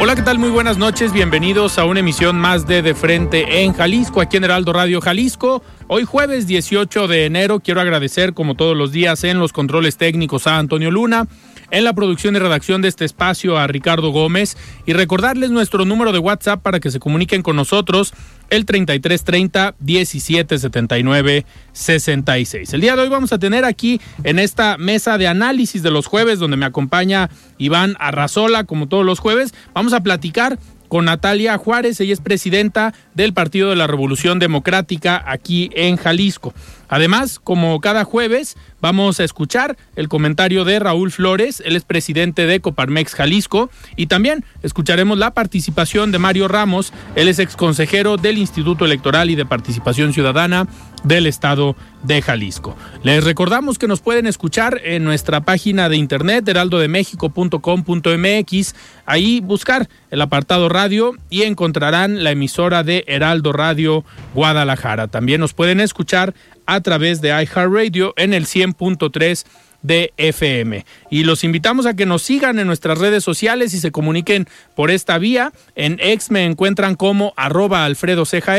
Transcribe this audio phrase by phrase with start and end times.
[0.00, 0.38] Hola, ¿qué tal?
[0.38, 1.12] Muy buenas noches.
[1.12, 5.60] Bienvenidos a una emisión más de De Frente en Jalisco, aquí en Heraldo Radio Jalisco.
[5.88, 10.46] Hoy jueves 18 de enero quiero agradecer, como todos los días, en los controles técnicos
[10.46, 11.26] a Antonio Luna,
[11.70, 16.12] en la producción y redacción de este espacio a Ricardo Gómez y recordarles nuestro número
[16.12, 18.14] de WhatsApp para que se comuniquen con nosotros
[18.50, 22.72] el 3330 1779 66.
[22.72, 26.06] El día de hoy vamos a tener aquí en esta mesa de análisis de los
[26.06, 31.58] jueves donde me acompaña Iván Arrazola como todos los jueves, vamos a platicar con Natalia
[31.58, 36.54] Juárez, ella es presidenta del Partido de la Revolución Democrática aquí en Jalisco.
[36.88, 42.46] Además, como cada jueves, vamos a escuchar el comentario de Raúl Flores, él es presidente
[42.46, 48.38] de Coparmex Jalisco, y también escucharemos la participación de Mario Ramos, él es exconsejero del
[48.38, 50.66] Instituto Electoral y de Participación Ciudadana
[51.04, 52.76] del Estado de Jalisco.
[53.02, 58.74] Les recordamos que nos pueden escuchar en nuestra página de internet heraldodemexico.com.mx,
[59.06, 64.04] ahí buscar el apartado radio y encontrarán la emisora de Heraldo Radio
[64.34, 65.06] Guadalajara.
[65.08, 66.34] También nos pueden escuchar
[66.68, 69.46] a través de iHeartRadio en el 100.3
[69.80, 70.84] de FM.
[71.10, 74.46] Y los invitamos a que nos sigan en nuestras redes sociales y se comuniquen
[74.76, 75.52] por esta vía.
[75.76, 78.56] En X me encuentran como arroba Alfredo Ceja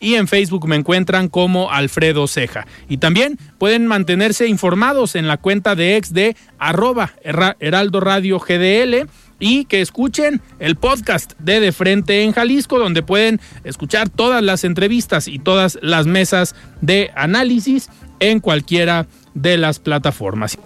[0.00, 2.66] y en Facebook me encuentran como Alfredo Ceja.
[2.88, 9.08] Y también pueden mantenerse informados en la cuenta de X de arroba Heraldo Radio GDL
[9.42, 14.62] y que escuchen el podcast de De Frente en Jalisco, donde pueden escuchar todas las
[14.62, 17.88] entrevistas y todas las mesas de análisis
[18.20, 20.56] en cualquiera de las plataformas.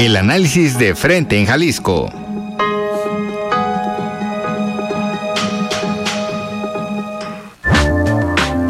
[0.00, 2.10] El análisis de Frente en Jalisco.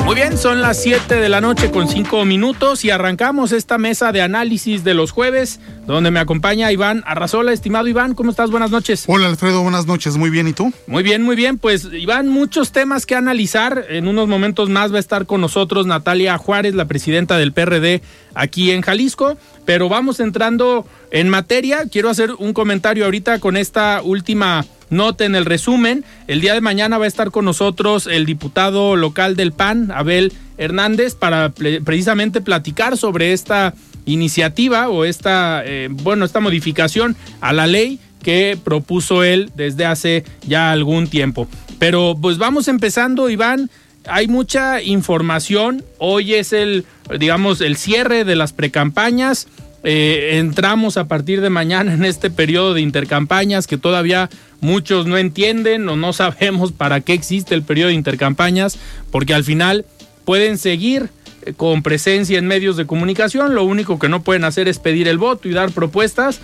[0.05, 4.13] Muy bien, son las 7 de la noche con 5 minutos y arrancamos esta mesa
[4.13, 7.53] de análisis de los jueves, donde me acompaña Iván Arrazola.
[7.53, 8.51] Estimado Iván, ¿cómo estás?
[8.51, 9.05] Buenas noches.
[9.07, 10.17] Hola Alfredo, buenas noches.
[10.17, 10.73] Muy bien, ¿y tú?
[10.87, 11.59] Muy bien, muy bien.
[11.59, 13.87] Pues Iván, muchos temas que analizar.
[13.89, 18.03] En unos momentos más va a estar con nosotros Natalia Juárez, la presidenta del PRD
[18.35, 19.37] aquí en Jalisco.
[19.65, 21.85] Pero vamos entrando en materia.
[21.91, 26.99] Quiero hacer un comentario ahorita con esta última Noten el resumen, el día de mañana
[26.99, 32.97] va a estar con nosotros el diputado local del PAN, Abel Hernández, para precisamente platicar
[32.97, 33.75] sobre esta
[34.07, 40.25] iniciativa o esta, eh, bueno, esta modificación a la ley que propuso él desde hace
[40.47, 41.49] ya algún tiempo.
[41.79, 43.71] Pero pues vamos empezando, Iván.
[44.07, 45.85] Hay mucha información.
[45.99, 46.85] Hoy es el,
[47.19, 49.49] digamos, el cierre de las precampañas.
[49.85, 54.31] Eh, entramos a partir de mañana en este periodo de intercampañas que todavía
[54.61, 58.79] muchos no entienden o no sabemos para qué existe el periodo de intercampañas,
[59.11, 59.85] porque al final
[60.25, 61.11] pueden seguir
[61.45, 65.09] eh, con presencia en medios de comunicación, lo único que no pueden hacer es pedir
[65.09, 66.41] el voto y dar propuestas,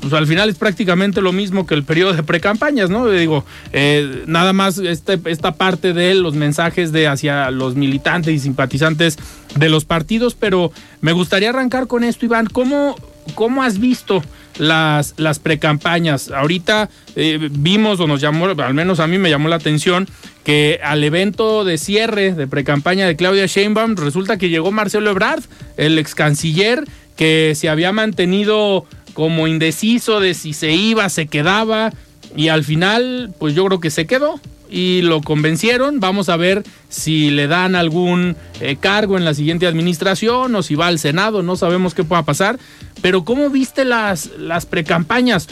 [0.00, 3.08] pues al final es prácticamente lo mismo que el periodo de precampañas, ¿no?
[3.08, 8.38] Digo, eh, nada más este, esta parte de los mensajes de hacia los militantes y
[8.38, 9.18] simpatizantes
[9.56, 12.96] de los partidos, pero me gustaría arrancar con esto, Iván, ¿cómo,
[13.34, 14.22] cómo has visto
[14.60, 16.30] las, las precampañas?
[16.30, 20.08] Ahorita eh, vimos o nos llamó, al menos a mí me llamó la atención,
[20.44, 25.42] que al evento de cierre de precampaña de Claudia Sheinbaum resulta que llegó Marcelo Ebrard,
[25.76, 26.84] el ex canciller,
[27.16, 31.92] que se había mantenido como indeciso de si se iba, se quedaba
[32.36, 34.40] y al final pues yo creo que se quedó
[34.70, 36.00] y lo convencieron.
[36.00, 40.74] Vamos a ver si le dan algún eh, cargo en la siguiente administración o si
[40.74, 42.58] va al Senado, no sabemos qué pueda pasar.
[43.02, 45.48] Pero ¿cómo viste las, las precampañas?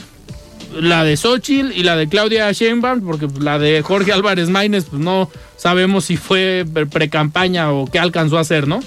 [0.79, 5.01] La de Xochitl y la de Claudia Sheinbaum, porque la de Jorge Álvarez Maínez, pues
[5.01, 8.81] no sabemos si fue pre-campaña o qué alcanzó a hacer, ¿no?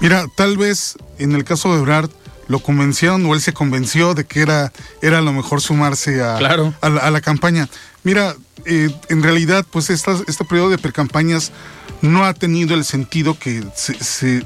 [0.00, 2.10] Mira, tal vez en el caso de Ebrard
[2.48, 4.72] lo convencieron o él se convenció de que era,
[5.02, 7.68] era lo mejor sumarse a, a, la, campaña.
[8.02, 11.52] Mira, eh, en realidad, pues esta, este periodo de precampañas
[12.02, 13.94] no ha tenido el sentido que se,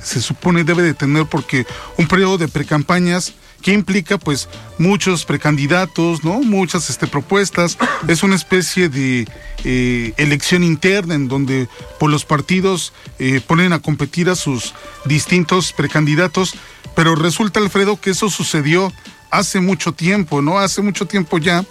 [0.01, 1.67] se, supone debe de tener porque
[1.99, 4.49] un periodo de precampañas que implica pues
[4.79, 6.41] muchos precandidatos, ¿no?
[6.41, 7.79] Muchas este, propuestas.
[8.09, 9.29] Es una especie de
[9.65, 14.75] eh, elección interna en donde por pues, los partidos eh, ponen a competir a sus
[15.05, 16.55] distintos precandidatos,
[16.97, 18.93] pero resulta, Alfredo, que eso sucedió
[19.31, 20.59] hace mucho tiempo, ¿no?
[20.59, 21.65] Hace mucho tiempo ya,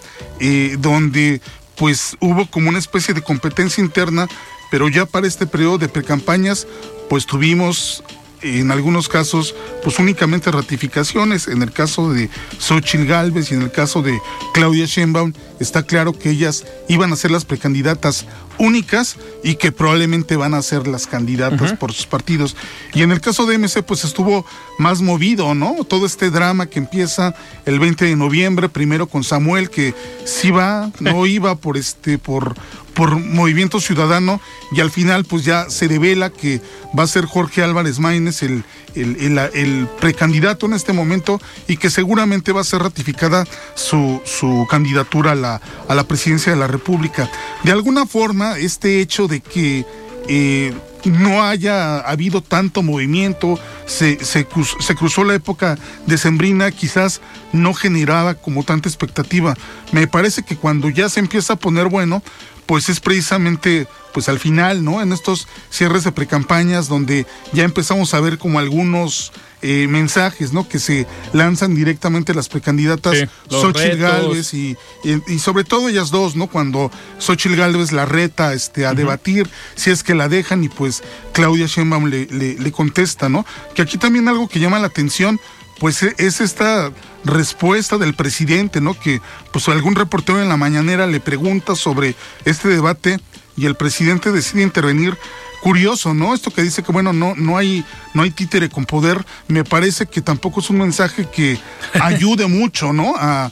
[0.78, 1.40] donde
[1.76, 4.28] pues hubo como una especie de competencia interna,
[4.70, 6.66] pero ya para este periodo de precampañas,
[7.08, 8.02] pues tuvimos
[8.42, 11.48] en algunos casos, pues únicamente ratificaciones.
[11.48, 12.28] En el caso de
[12.58, 14.20] Xochitl Galvez y en el caso de
[14.52, 18.26] Claudia Sheinbaum, está claro que ellas iban a ser las precandidatas
[18.58, 22.56] únicas y que probablemente van a ser las candidatas por sus partidos.
[22.94, 24.44] Y en el caso de MC, pues estuvo
[24.78, 25.84] más movido, ¿no?
[25.84, 27.34] Todo este drama que empieza
[27.64, 29.94] el 20 de noviembre, primero con Samuel, que
[30.24, 32.54] sí va, no iba por este, por
[32.94, 34.40] por Movimiento Ciudadano
[34.72, 36.60] y al final pues ya se revela que
[36.98, 42.52] va a ser Jorge Álvarez Maínez el, el, precandidato en este momento y que seguramente
[42.52, 47.30] va a ser ratificada su, su candidatura a la, a la presidencia de la República.
[47.62, 49.84] De alguna forma, este hecho de que
[50.28, 50.72] eh,
[51.04, 57.20] no haya habido tanto movimiento, se, se, cruzó la época decembrina, quizás
[57.52, 59.56] no generaba como tanta expectativa.
[59.90, 62.22] Me parece que cuando ya se empieza a poner bueno,
[62.66, 65.00] pues es precisamente pues al final, ¿no?
[65.00, 69.32] En estos cierres de precampañas donde ya empezamos a ver como algunos
[69.62, 70.68] eh, mensajes, ¿no?
[70.68, 76.34] Que se lanzan directamente las precandidatas sí, Xochitl Galvez y, y, sobre todo ellas dos,
[76.34, 76.48] ¿no?
[76.48, 81.02] Cuando Xochitl Galvez la reta este, a debatir, si es que la dejan y pues
[81.32, 83.46] Claudia Sheinbaum le, le, le contesta, ¿no?
[83.74, 85.40] Que aquí también algo que llama la atención,
[85.82, 86.92] pues e, es esta
[87.24, 88.94] respuesta del presidente, ¿no?
[88.94, 89.20] Que
[89.50, 92.14] pues algún reportero en la mañanera le pregunta sobre
[92.44, 93.18] este debate
[93.56, 95.18] y el presidente decide intervenir
[95.62, 96.34] curioso, ¿no?
[96.34, 100.06] Esto que dice que bueno, no, no hay, no hay títere con poder, me parece
[100.06, 101.58] que tampoco es un mensaje que
[102.00, 103.14] ayude mucho, ¿no?
[103.16, 103.50] A,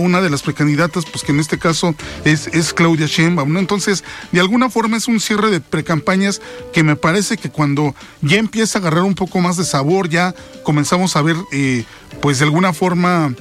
[0.00, 1.94] una de las precandidatas, pues que en este caso
[2.24, 3.58] es, es Claudia Sheinbaum, ¿no?
[3.58, 4.02] Entonces,
[4.32, 6.40] de alguna forma es un cierre de precampañas
[6.72, 10.34] que me parece que cuando ya empieza a agarrar un poco más de sabor, ya
[10.62, 11.84] comenzamos a ver, eh,
[12.22, 13.34] pues de alguna forma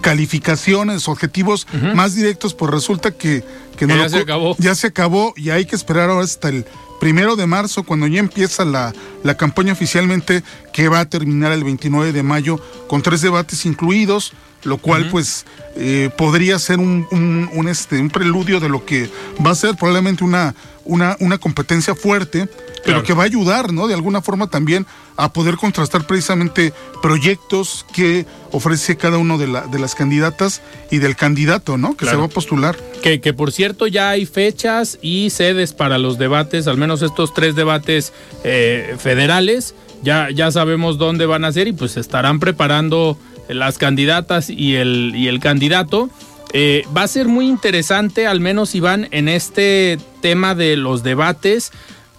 [0.00, 3.44] calificaciones, objetivos más directos, pues resulta que,
[3.76, 4.56] que no ya se acabó.
[4.58, 6.66] Ya se acabó y hay que esperar ahora hasta el
[7.02, 8.92] primero de marzo, cuando ya empieza la,
[9.24, 14.34] la campaña oficialmente, que va a terminar el 29 de mayo, con tres debates incluidos,
[14.62, 15.44] lo cual pues
[15.74, 19.10] eh, podría ser un, un, este, un preludio de lo que
[19.44, 20.54] va a ser probablemente una,
[20.84, 22.48] una, una competencia fuerte,
[22.84, 23.86] pero que va a ayudar, ¿no?
[23.86, 24.86] De alguna forma también
[25.16, 30.98] a poder contrastar precisamente proyectos que ofrece cada uno de, la, de las candidatas y
[30.98, 31.96] del candidato, ¿no?
[31.96, 32.76] Que se va a postular.
[33.02, 37.34] Que, que por cierto ya hay fechas y sedes para los debates, al menos estos
[37.34, 38.12] tres debates
[38.44, 43.16] eh, federales, ya, ya sabemos dónde van a ser y pues estarán preparando
[43.48, 46.10] las candidatas y el, y el candidato.
[46.52, 51.72] Eh, va a ser muy interesante, al menos Iván, en este tema de los debates,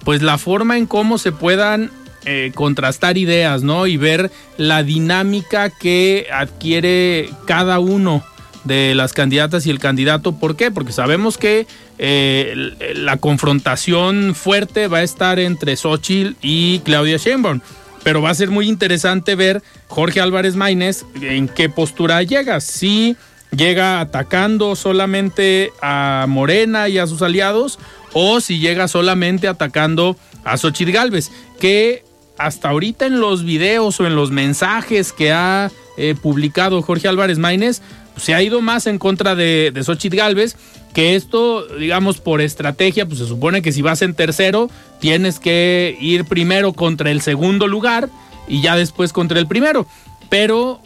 [0.03, 1.91] pues la forma en cómo se puedan
[2.25, 3.85] eh, contrastar ideas, ¿no?
[3.85, 8.23] Y ver la dinámica que adquiere cada uno
[8.63, 10.33] de las candidatas y el candidato.
[10.33, 10.71] ¿Por qué?
[10.71, 17.59] Porque sabemos que eh, la confrontación fuerte va a estar entre Xochitl y Claudia Sheinbaum.
[18.03, 22.59] Pero va a ser muy interesante ver Jorge Álvarez Maínez en qué postura llega.
[22.59, 23.15] Si
[23.55, 27.79] llega atacando solamente a Morena y a sus aliados
[28.13, 32.03] o si llega solamente atacando a Xochitl Galvez, que
[32.37, 37.37] hasta ahorita en los videos o en los mensajes que ha eh, publicado Jorge Álvarez
[37.37, 37.81] Maínez,
[38.13, 40.55] pues, se ha ido más en contra de, de Xochitl Galvez,
[40.93, 44.69] que esto, digamos, por estrategia, pues se supone que si vas en tercero,
[44.99, 48.09] tienes que ir primero contra el segundo lugar
[48.47, 49.87] y ya después contra el primero.
[50.29, 50.81] Pero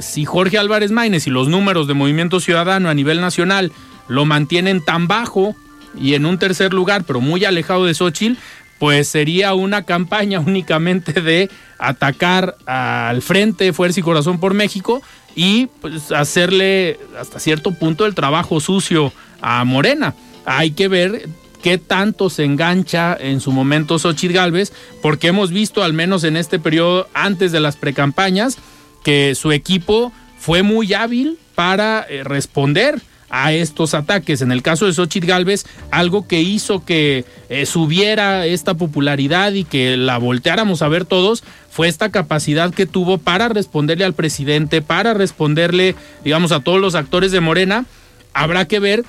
[0.00, 3.72] si Jorge Álvarez Maínez y los números de Movimiento Ciudadano a nivel nacional
[4.08, 5.54] lo mantienen tan bajo
[5.98, 8.38] y en un tercer lugar, pero muy alejado de Xochitl,
[8.78, 15.02] pues sería una campaña únicamente de atacar al frente Fuerza y Corazón por México
[15.34, 20.14] y pues, hacerle hasta cierto punto el trabajo sucio a Morena.
[20.44, 21.28] Hay que ver
[21.62, 26.36] qué tanto se engancha en su momento Xochitl Galvez, porque hemos visto, al menos en
[26.36, 28.58] este periodo antes de las precampañas,
[29.02, 33.00] que su equipo fue muy hábil para eh, responder
[33.30, 34.40] a estos ataques.
[34.40, 39.64] En el caso de Xochitl Galvez, algo que hizo que eh, subiera esta popularidad y
[39.64, 44.82] que la volteáramos a ver todos fue esta capacidad que tuvo para responderle al presidente,
[44.82, 47.84] para responderle, digamos, a todos los actores de Morena.
[48.32, 49.04] Habrá que ver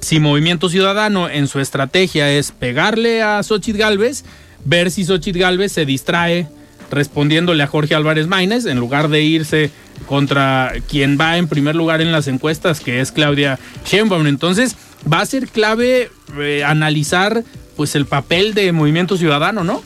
[0.00, 4.24] si Movimiento Ciudadano en su estrategia es pegarle a Xochitl Galvez,
[4.64, 6.48] ver si Xochitl Galvez se distrae
[6.90, 9.70] respondiéndole a Jorge Álvarez Maínez en lugar de irse
[10.06, 14.26] contra quien va en primer lugar en las encuestas, que es Claudia Sheinbaum.
[14.26, 14.76] Entonces,
[15.10, 17.44] va a ser clave eh, analizar
[17.76, 19.82] pues el papel de Movimiento Ciudadano, ¿no?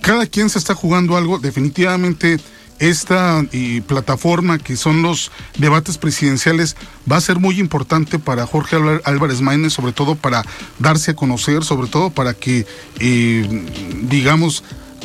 [0.00, 2.38] Cada quien se está jugando algo, definitivamente
[2.78, 3.44] esta
[3.86, 6.76] plataforma que son los debates presidenciales
[7.10, 10.44] va a ser muy importante para Jorge Álvarez Maínez, sobre todo para
[10.78, 12.66] darse a conocer, sobre todo para que,
[12.98, 13.64] eh,
[14.02, 14.64] digamos,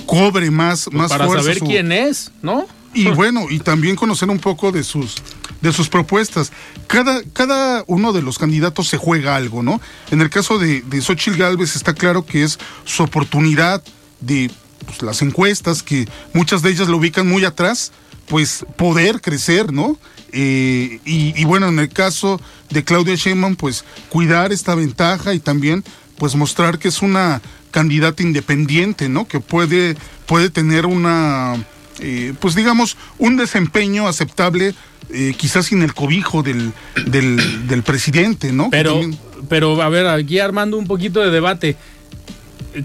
[0.10, 2.66] cobre más, pues más para saber quién es, ¿no?
[2.94, 5.16] Y bueno, y también conocer un poco de sus
[5.62, 6.52] de sus propuestas.
[6.88, 9.82] Cada, cada uno de los candidatos se juega algo, ¿no?
[10.10, 13.84] En el caso de, de Xochitl Galvez está claro que es su oportunidad
[14.22, 14.50] de
[14.86, 17.92] pues, las encuestas, que muchas de ellas lo ubican muy atrás,
[18.28, 20.00] pues poder crecer, ¿no?
[20.32, 22.40] Eh, y, y, bueno, en el caso
[22.70, 25.84] de Claudia Sheinbaum, pues cuidar esta ventaja y también
[26.18, 29.28] pues mostrar que es una candidata independiente, ¿no?
[29.28, 29.96] Que puede,
[30.26, 31.56] puede tener una,
[32.00, 34.74] eh, pues digamos, un desempeño aceptable,
[35.12, 36.72] eh, quizás sin el cobijo del,
[37.06, 38.70] del, presidente, ¿no?
[38.70, 39.02] Pero,
[39.48, 41.76] pero, a ver, aquí armando un poquito de debate.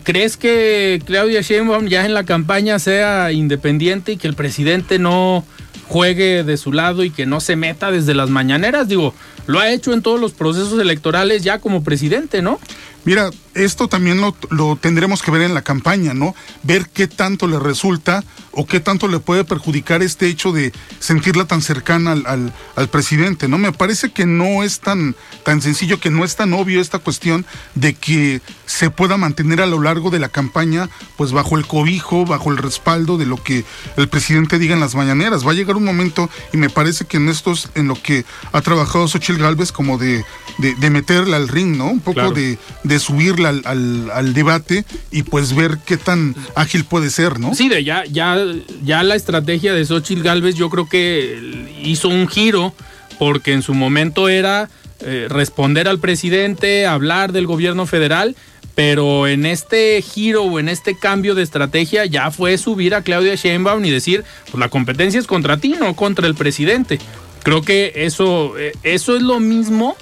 [0.03, 5.45] ¿Crees que Claudia Sheinbaum ya en la campaña sea independiente y que el presidente no
[5.89, 8.89] juegue de su lado y que no se meta desde las mañaneras?
[8.89, 9.15] Digo,
[9.47, 12.59] lo ha hecho en todos los procesos electorales ya como presidente, ¿no?
[13.05, 16.35] Mira, esto también lo, tendremos que ver en la campaña, ¿no?
[16.63, 18.25] Ver qué tanto le resulta
[18.57, 23.49] o qué tanto le puede perjudicar este hecho de sentirla tan cercana al, al, presidente,
[23.49, 23.59] ¿no?
[23.59, 27.45] Me parece que no es tan, tan sencillo, que no es tan obvio esta cuestión
[27.75, 32.25] de que se pueda mantener a lo largo de la campaña, pues bajo el cobijo,
[32.25, 33.65] bajo el respaldo de lo que
[33.97, 35.47] el presidente diga en las mañaneras.
[35.47, 38.61] Va a llegar un momento, y me parece que en estos, en lo que ha
[38.61, 40.25] trabajado Xochitl Galvez, como de,
[40.59, 41.87] de, meterla al ring, ¿no?
[41.87, 47.11] Un poco de, de subirla al, al, debate y pues ver qué tan ágil puede
[47.11, 47.55] ser, ¿no?
[47.55, 48.37] Sí, de ya, ya,
[48.85, 52.75] ya la estrategia de Xochitl Galvez yo creo que hizo un giro
[53.19, 54.69] porque en su momento era
[55.01, 58.37] eh, responder al presidente, hablar del gobierno federal,
[58.75, 63.35] pero en este giro o en este cambio de estrategia ya fue subir a Claudia
[63.35, 66.99] Sheinbaum y decir, pues la competencia es contra ti, no contra el presidente.
[67.43, 69.97] Creo que eso, eh, eso es lo mismo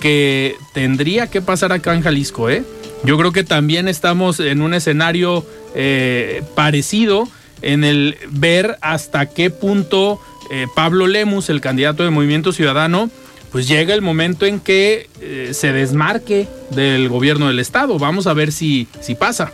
[0.00, 2.64] que tendría que pasar acá en Jalisco, ¿eh?
[3.04, 7.28] Yo creo que también estamos en un escenario eh, parecido
[7.62, 10.20] en el ver hasta qué punto
[10.50, 13.10] eh, Pablo Lemus, el candidato de Movimiento Ciudadano,
[13.50, 17.98] pues llega el momento en que eh, se desmarque del gobierno del estado.
[17.98, 19.52] Vamos a ver si, si pasa.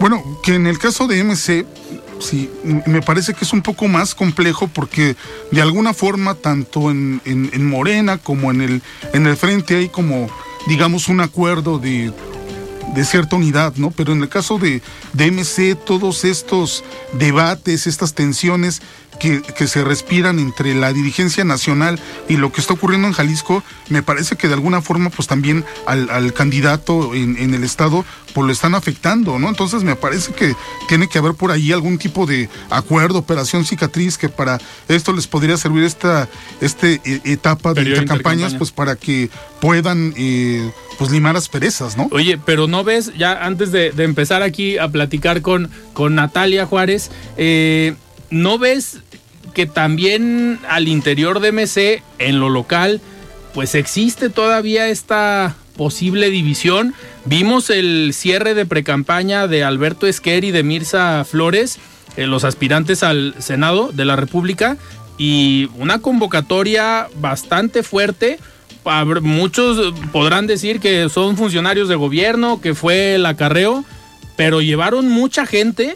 [0.00, 1.64] Bueno, que en el caso de MC,
[2.20, 2.50] sí,
[2.86, 5.16] me parece que es un poco más complejo porque
[5.50, 8.82] de alguna forma, tanto en, en Morena como en el,
[9.12, 10.28] en el frente hay como,
[10.66, 12.12] digamos, un acuerdo de
[12.94, 13.90] de cierta unidad, ¿no?
[13.90, 14.82] Pero en el caso de,
[15.12, 18.82] de MC, todos estos debates, estas tensiones
[19.18, 24.02] que, se respiran entre la dirigencia nacional y lo que está ocurriendo en Jalisco, me
[24.02, 28.04] parece que de alguna forma, pues también al, candidato en, en, el Estado,
[28.34, 29.48] pues lo están afectando, ¿no?
[29.48, 30.54] Entonces me parece que
[30.88, 35.26] tiene que haber por ahí algún tipo de acuerdo, operación cicatriz, que para esto les
[35.26, 36.28] podría servir esta
[36.60, 39.30] este, e, etapa de campañas, pues para que
[39.60, 42.08] puedan eh, pues limar asperezas, ¿no?
[42.10, 47.10] Oye, pero no ves, ya antes de, empezar aquí a platicar con, con Natalia Juárez,
[47.36, 47.94] eh,
[48.34, 48.98] ¿no ves
[49.54, 53.00] que también al interior de MC, en lo local,
[53.54, 56.94] pues existe todavía esta posible división?
[57.24, 61.78] Vimos el cierre de precampaña de Alberto Esquer y de Mirza Flores,
[62.16, 64.76] eh, los aspirantes al Senado de la República,
[65.16, 68.38] y una convocatoria bastante fuerte
[69.22, 73.84] muchos podrán decir que son funcionarios de gobierno, que fue el acarreo,
[74.36, 75.94] pero llevaron mucha gente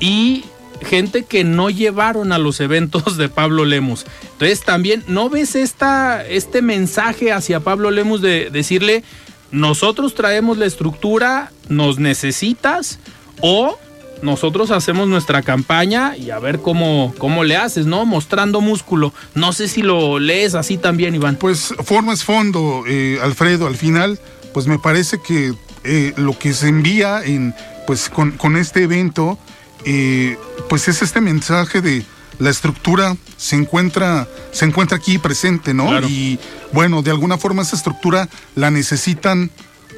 [0.00, 0.44] y
[0.82, 4.06] gente que no llevaron a los eventos de Pablo Lemus.
[4.32, 9.04] Entonces también, ¿no ves esta, este mensaje hacia Pablo Lemus de decirle,
[9.50, 12.98] nosotros traemos la estructura, nos necesitas
[13.40, 13.78] o
[14.22, 18.04] nosotros hacemos nuestra campaña y a ver cómo, cómo le haces, ¿no?
[18.06, 19.12] Mostrando músculo.
[19.34, 21.36] No sé si lo lees así también, Iván.
[21.36, 23.66] Pues forma es fondo, eh, Alfredo.
[23.66, 24.18] Al final,
[24.54, 25.54] pues me parece que
[25.84, 27.54] eh, lo que se envía en,
[27.86, 29.38] pues con, con este evento,
[29.84, 32.04] eh, pues es este mensaje de,
[32.38, 36.00] la estructura se encuentra, se encuentra aquí presente, ¿no?
[36.08, 36.38] Y
[36.72, 39.50] bueno, de alguna forma esa estructura la necesitan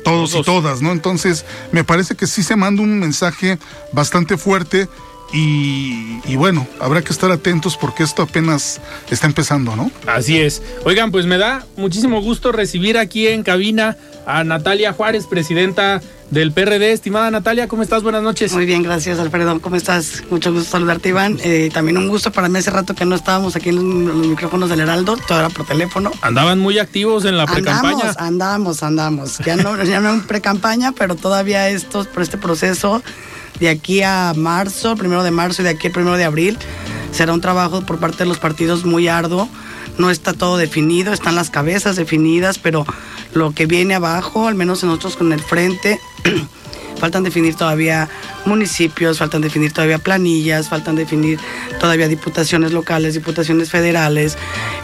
[0.04, 0.92] todos, todos, y todas, ¿no?
[0.92, 3.58] Entonces, me parece que sí se manda un mensaje
[3.92, 4.88] bastante fuerte
[5.32, 8.80] y, bueno, habrá que estar atentos porque esto apenas
[9.10, 9.90] está empezando, ¿no?
[10.06, 10.62] Así es.
[10.84, 16.52] Oigan, pues me da muchísimo gusto recibir aquí en cabina a Natalia Juárez, presidenta del
[16.52, 16.92] PRD.
[16.92, 18.02] Estimada Natalia, ¿cómo estás?
[18.02, 18.52] Buenas noches.
[18.52, 19.60] Muy bien, gracias Alfredo.
[19.60, 20.22] ¿Cómo estás?
[20.30, 21.38] Mucho gusto saludarte, Iván.
[21.42, 24.70] Eh, también un gusto para mí hace rato que no estábamos aquí en los, micrófonos
[24.70, 26.10] del Heraldo, todo era por teléfono.
[26.22, 28.14] Andaban muy activos en la pre-campaña.
[28.16, 29.38] Andamos, andamos, andamos.
[29.38, 33.02] Ya no, ya no en pre-campaña, pero todavía estos, por este proceso
[33.60, 36.58] de aquí a marzo, primero de marzo y de aquí al primero de abril,
[37.12, 39.48] será un trabajo por parte de los partidos muy arduo.
[39.98, 42.86] No está todo definido, están las cabezas definidas, pero
[43.34, 46.00] lo que viene abajo, al menos nosotros con el frente,
[46.98, 48.08] faltan definir todavía
[48.44, 51.38] municipios, faltan definir todavía planillas, faltan definir
[51.80, 54.36] todavía diputaciones locales, diputaciones federales,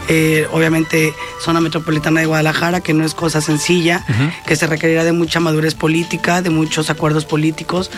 [0.07, 4.05] eh, obviamente zona metropolitana de Guadalajara, que no es cosa sencilla,
[4.45, 7.89] que se requerirá de mucha madurez política, de muchos acuerdos políticos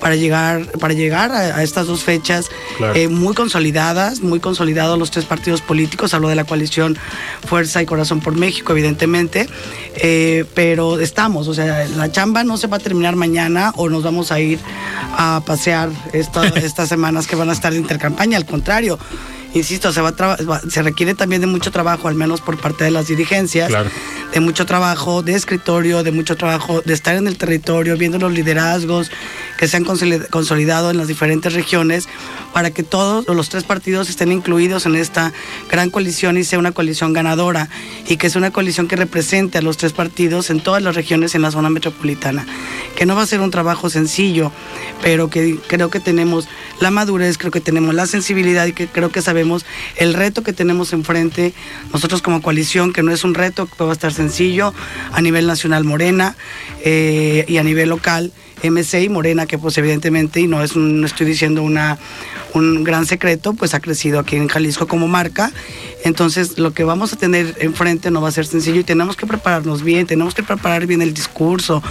[0.00, 2.50] para llegar, para llegar a, estas dos fechas
[2.94, 6.96] eh, muy consolidadas, muy consolidados los tres partidos políticos, hablo de la coalición
[7.46, 9.48] Fuerza y Corazón por México, evidentemente,
[9.96, 14.02] eh, pero estamos, o sea, la chamba no se va a terminar mañana o nos
[14.02, 14.58] vamos a ir
[15.16, 18.98] a pasear estas semanas que van a estar de intercampaña, al contrario.
[19.54, 20.14] Insisto, se, va
[20.68, 23.72] se requiere también de mucho trabajo, al menos por parte de las dirigencias,
[24.32, 28.32] de mucho trabajo de escritorio, de mucho trabajo de estar en el territorio, viendo los
[28.32, 29.10] liderazgos
[29.56, 32.08] que se han consolidado en las diferentes regiones,
[32.52, 35.32] para que todos los tres partidos estén incluidos en esta
[35.70, 37.68] gran coalición y sea una coalición ganadora
[38.08, 41.34] y que sea una coalición que represente a los tres partidos en todas las regiones
[41.34, 42.46] en la zona metropolitana.
[42.96, 44.52] Que no va a ser un trabajo sencillo,
[45.02, 46.48] pero que creo que tenemos
[46.80, 50.52] la madurez, creo que tenemos la sensibilidad y que creo que sabemos el reto que
[50.52, 51.52] tenemos enfrente
[51.92, 54.72] nosotros como coalición, que no es un reto que va a estar sencillo
[55.12, 56.36] a nivel nacional Morena
[56.84, 58.32] eh, y a nivel local
[58.62, 61.98] MC y Morena, que pues evidentemente, y no, es no estoy diciendo una,
[62.54, 65.52] un gran secreto, pues ha crecido aquí en Jalisco como marca.
[66.04, 69.26] Entonces, lo que vamos a tener enfrente no va a ser sencillo y tenemos que
[69.26, 71.82] prepararnos bien, tenemos que preparar bien el discurso,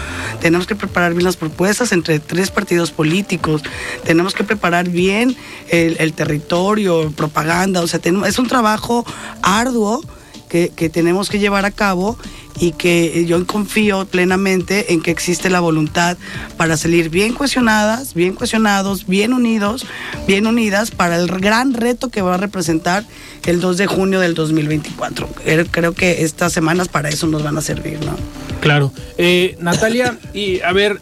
[0.41, 3.61] tenemos que preparar bien las propuestas entre tres partidos políticos,
[4.03, 5.35] tenemos que preparar bien
[5.69, 9.05] el, territorio, propaganda, o sea, es un trabajo
[9.41, 10.01] arduo
[10.49, 12.17] que, que tenemos que llevar a cabo
[12.59, 16.17] y que yo confío plenamente en que existe la voluntad
[16.57, 19.85] para salir bien cuestionadas, bien cuestionados, bien unidos,
[20.27, 23.03] bien unidas para el gran reto que va a representar
[23.45, 25.27] el 2 de junio del 2024.
[25.71, 28.15] Creo que estas semanas para eso nos van a servir, ¿no?
[28.61, 28.91] Claro.
[29.17, 30.99] Eh, Natalia, y a ver,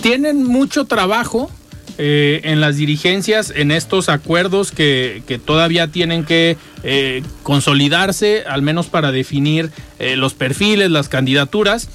[0.00, 1.50] tienen mucho trabajo
[1.98, 8.86] eh, en las dirigencias en estos acuerdos que, todavía tienen que eh, consolidarse, al menos
[8.86, 11.88] para definir eh, los perfiles, las candidaturas,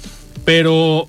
[0.44, 1.08] pero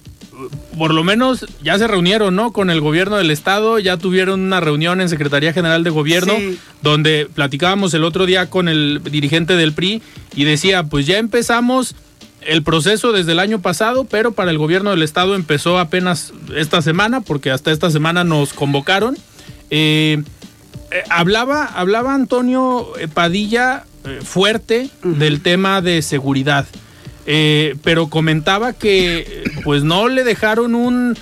[0.77, 2.51] por lo menos ya se reunieron, ¿no?
[2.51, 6.33] Con el gobierno del estado, ya tuvieron una reunión en Secretaría General de Gobierno,
[6.81, 10.01] donde platicábamos el otro día con el dirigente del PRI
[10.35, 11.95] y decía, pues ya empezamos
[12.41, 16.81] el proceso desde el año pasado, pero para el gobierno del estado empezó apenas esta
[16.81, 19.17] semana, porque hasta esta semana nos convocaron.
[19.69, 20.23] Eh,
[20.91, 26.65] eh, hablaba, hablaba Antonio Padilla eh, fuerte del tema de seguridad,
[27.83, 31.15] pero comentaba que pues no le dejaron un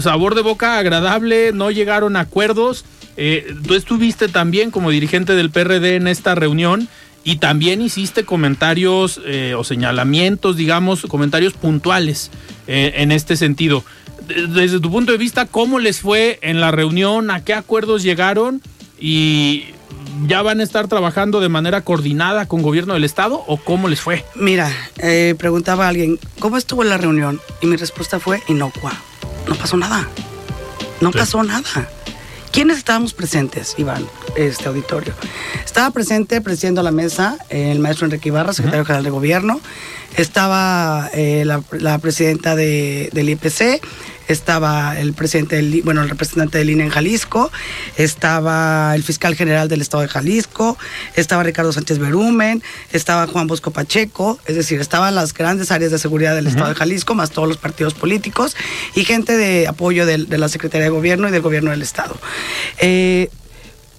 [0.00, 2.86] sabor de boca agradable, no llegaron a acuerdos.
[3.66, 6.88] tú estuviste también como dirigente del PRD en esta reunión
[7.26, 12.30] y también hiciste comentarios eh, o señalamientos, digamos, comentarios puntuales
[12.68, 13.82] eh, en este sentido.
[14.28, 17.32] Desde tu punto de vista, ¿cómo les fue en la reunión?
[17.32, 18.62] ¿A qué acuerdos llegaron?
[19.00, 19.64] ¿Y
[20.28, 24.00] ya van a estar trabajando de manera coordinada con gobierno del Estado o cómo les
[24.00, 24.24] fue?
[24.36, 27.40] Mira, eh, preguntaba a alguien, ¿cómo estuvo la reunión?
[27.60, 28.92] Y mi respuesta fue inocua.
[29.48, 30.08] No pasó nada.
[31.00, 31.90] No pasó nada.
[32.52, 35.14] ¿Quiénes estábamos presentes, Iván, este auditorio?
[35.64, 39.60] Estaba presente presidiendo la mesa el maestro Enrique Ibarra, secretario general de Gobierno.
[40.16, 43.82] Estaba eh, la, presidenta del IPC,
[44.28, 47.52] estaba el presidente del, bueno, el representante del INE en Jalisco,
[47.98, 50.78] estaba el fiscal general del estado de Jalisco,
[51.16, 55.98] estaba Ricardo Sánchez Berumen, estaba Juan Bosco Pacheco, es decir, estaban las grandes áreas de
[55.98, 58.56] seguridad del estado de Jalisco, más todos los partidos políticos
[58.94, 62.16] y gente de apoyo de, la Secretaría de Gobierno y del Gobierno del Estado.
[62.78, 63.28] Eh,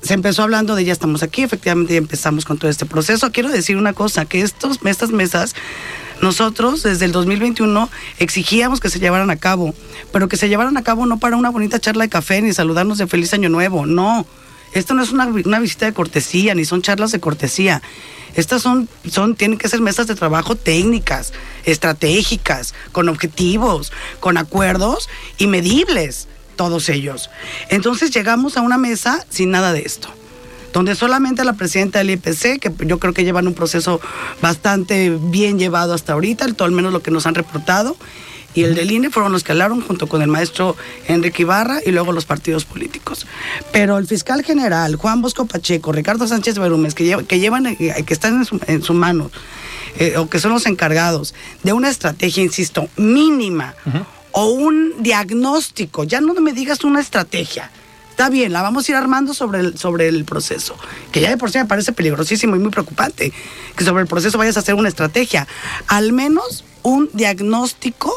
[0.07, 3.31] se empezó hablando de ya estamos aquí, efectivamente ya empezamos con todo este proceso.
[3.31, 5.53] Quiero decir una cosa, que estos, estas mesas
[6.21, 9.75] nosotros desde el 2021 exigíamos que se llevaran a cabo,
[10.11, 12.97] pero que se llevaran a cabo no para una bonita charla de café ni saludarnos
[12.97, 14.25] de feliz año nuevo, no.
[14.73, 17.81] Esto no es una, una, visita de cortesía, ni son charlas de cortesía.
[18.35, 21.33] Estas son, son, tienen que ser mesas de trabajo técnicas,
[21.65, 27.29] estratégicas, con objetivos, con acuerdos y medibles, todos ellos.
[27.69, 30.09] Entonces llegamos a una mesa sin nada de esto
[30.73, 33.99] donde solamente la presidenta del IPC, que yo creo que llevan un proceso
[34.41, 37.97] bastante bien llevado hasta ahorita, todo al menos lo que nos han reportado,
[38.53, 40.75] y el del INE fueron los que hablaron junto con el maestro
[41.07, 43.27] Enrique Ibarra y luego los partidos políticos.
[43.71, 48.13] Pero el fiscal general, Juan Bosco Pacheco, Ricardo Sánchez Berúmez, que, que llevan, eh, que
[48.13, 49.29] están en su, mano,
[49.99, 53.75] eh, o que son los encargados de una estrategia, insisto, mínima,
[54.39, 57.71] o un diagnóstico, ya no me digas una estrategia,
[58.11, 59.61] está bien, la vamos a ir armando sobre
[60.09, 60.77] el, proceso,
[61.11, 63.33] que ya de por sí me parece peligrosísimo y muy preocupante,
[63.75, 65.47] que sobre el proceso vayas a hacer una estrategia,
[65.87, 68.13] al menos un diagnóstico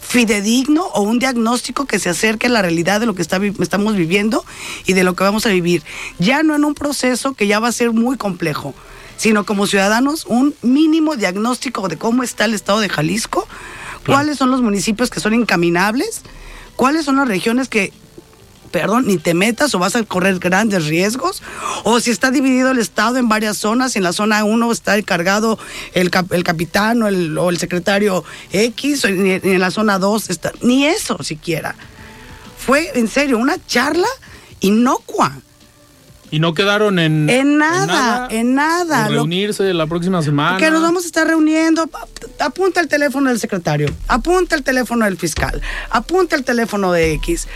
[0.00, 4.44] fidedigno o un diagnóstico que se acerque a la realidad de lo que estamos viviendo
[4.86, 5.82] y de lo que vamos a vivir.
[6.20, 8.72] Ya no en un proceso que ya va a ser muy complejo,
[9.16, 13.48] sino como ciudadanos un mínimo diagnóstico de cómo está el estado de Jalisco,
[14.06, 16.22] cuáles son los municipios que son incaminables,
[16.76, 17.92] cuáles son las regiones que
[18.70, 21.42] perdón, ni te metas o vas a correr grandes riesgos,
[21.84, 25.58] o si está dividido el Estado en varias zonas, en la zona 1 está encargado
[25.92, 30.52] el, el capitán o el, o el, secretario X, ni, en la zona 2 está,
[30.62, 31.74] ni eso siquiera.
[32.58, 34.08] Fue en serio una charla
[34.60, 35.40] inocua.
[36.30, 39.08] Y no quedaron en, en nada, en nada.
[39.08, 40.58] reunirse la próxima semana.
[40.58, 41.90] Que nos vamos a estar reuniendo.
[42.38, 47.48] Apunta el teléfono del secretario, apunta el teléfono del fiscal, apunta el teléfono de X.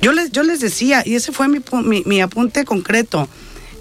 [0.00, 1.60] Yo les, yo les decía, y ese fue mi,
[2.06, 3.28] mi, apunte concreto,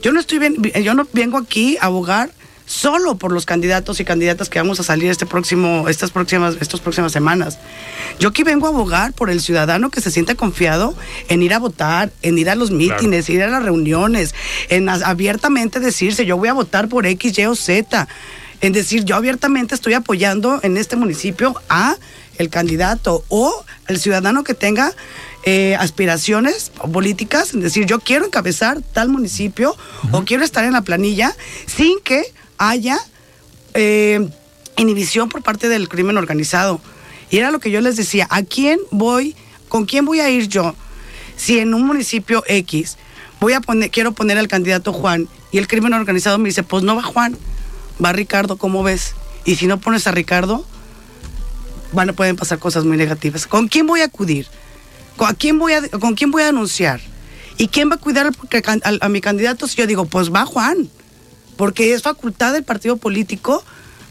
[0.01, 2.31] yo no, estoy bien, yo no vengo aquí a abogar
[2.69, 6.79] solo por los candidatos y candidatas que vamos a salir este próximo, estas próximas, estas
[6.79, 7.57] próximas semanas.
[8.19, 10.93] Yo aquí vengo a abogar por el ciudadano que se siente confiado
[11.29, 14.35] en ir a votar, en ir a los mítines, ir a las reuniones,
[14.69, 18.07] en abiertamente decirse yo voy a votar por X, Y o Z,
[18.61, 21.95] en decir yo abiertamente estoy apoyando en este municipio a
[22.37, 24.93] el candidato o el ciudadano que tenga
[25.43, 29.75] eh, aspiraciones políticas, es decir, yo quiero encabezar tal municipio
[30.11, 32.99] o quiero estar en la planilla sin que haya
[33.73, 34.29] eh,
[34.77, 36.79] inhibición por parte del crimen organizado.
[37.31, 39.35] Y era lo que yo les decía, ¿a quién voy,
[39.67, 40.75] con quién voy a ir yo?
[41.35, 42.97] Si en un municipio X
[43.39, 46.83] voy a poner, quiero poner al candidato Juan y el crimen organizado me dice, pues
[46.83, 47.37] no va Juan,
[48.03, 49.15] va Ricardo, ¿cómo ves?
[49.45, 50.65] Y si no pones a Ricardo,
[51.91, 53.47] van, pueden pasar cosas muy negativas.
[53.47, 54.47] ¿Con quién voy a acudir?
[55.17, 57.01] ¿Con quién voy a, con quién voy a anunciar?
[57.57, 58.31] ¿Y quién va a cuidar
[59.01, 60.89] a, mi candidato si yo digo, pues va Juan?
[61.59, 63.61] Porque es facultad del partido político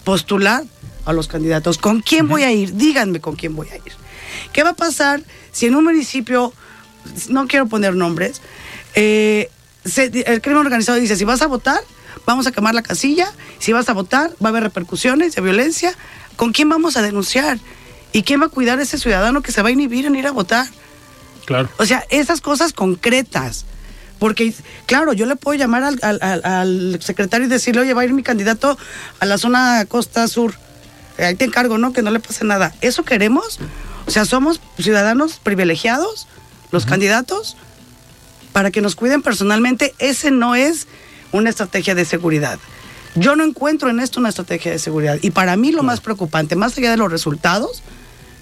[0.04, 0.64] postular
[1.06, 1.78] a los candidatos.
[1.78, 2.74] ¿Con quién voy a ir?
[2.74, 3.92] Díganme con quién voy a ir.
[4.52, 6.52] ¿Qué va a pasar si en un municipio,
[7.30, 8.42] no quiero poner nombres,
[8.94, 9.48] eh,
[10.26, 11.80] el crimen organizado dice, si vas a votar,
[12.26, 15.94] vamos a quemar la casilla, si vas a votar, va a haber repercusiones de violencia,
[16.36, 17.58] ¿con quién vamos a denunciar?
[18.12, 20.26] ¿Y quién va a cuidar a ese ciudadano que se va a inhibir en ir
[20.26, 20.66] a votar?
[21.78, 23.64] O sea, esas cosas concretas.
[24.18, 24.52] Porque,
[24.86, 28.76] claro, yo le puedo llamar al, secretario y decirle, oye, va a ir mi candidato
[29.20, 30.54] a la zona costa sur.
[31.18, 31.92] Ahí te encargo, ¿no?
[31.92, 32.74] Que no le pase nada.
[32.80, 33.58] ¿Eso queremos?
[34.06, 36.26] O sea, somos ciudadanos privilegiados,
[36.70, 37.56] los candidatos,
[38.52, 39.94] para que nos cuiden personalmente.
[39.98, 40.86] Ese no es
[41.32, 42.58] una estrategia de seguridad.
[43.14, 45.18] Yo no encuentro en esto una estrategia de seguridad.
[45.22, 47.82] Y para mí lo más preocupante, más allá de los resultados,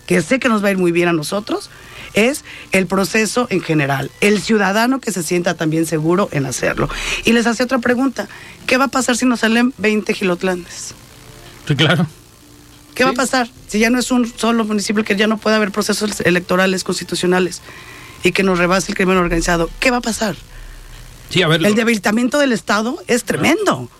[0.06, 1.70] que sé que nos va a ir muy bien a nosotros,
[2.16, 6.88] es el proceso en general, el ciudadano que se sienta también seguro en hacerlo.
[7.24, 8.26] Y les hace otra pregunta,
[8.66, 10.94] ¿qué va a pasar si nos salen 20 gilotlanes?
[11.68, 12.06] Sí, claro.
[12.94, 15.56] ¿Qué va a pasar si ya no es un solo municipio que ya no puede
[15.56, 17.60] haber procesos electorales constitucionales
[18.24, 19.70] y que nos rebase el crimen organizado?
[19.78, 20.34] ¿Qué va a pasar?
[21.28, 23.90] Sí, a ver, el debilitamiento del Estado es tremendo.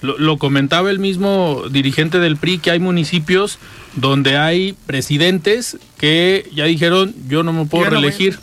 [0.00, 3.58] Lo, comentaba el mismo dirigente del PRI que hay municipios
[4.00, 8.38] donde hay presidentes que ya dijeron yo no me puedo reelegir.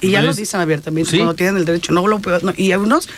[0.00, 1.16] y ya lo dicen abiertamente, ¿sí?
[1.18, 1.92] cuando tienen el derecho.
[1.92, 3.08] No lo puedo, y algunos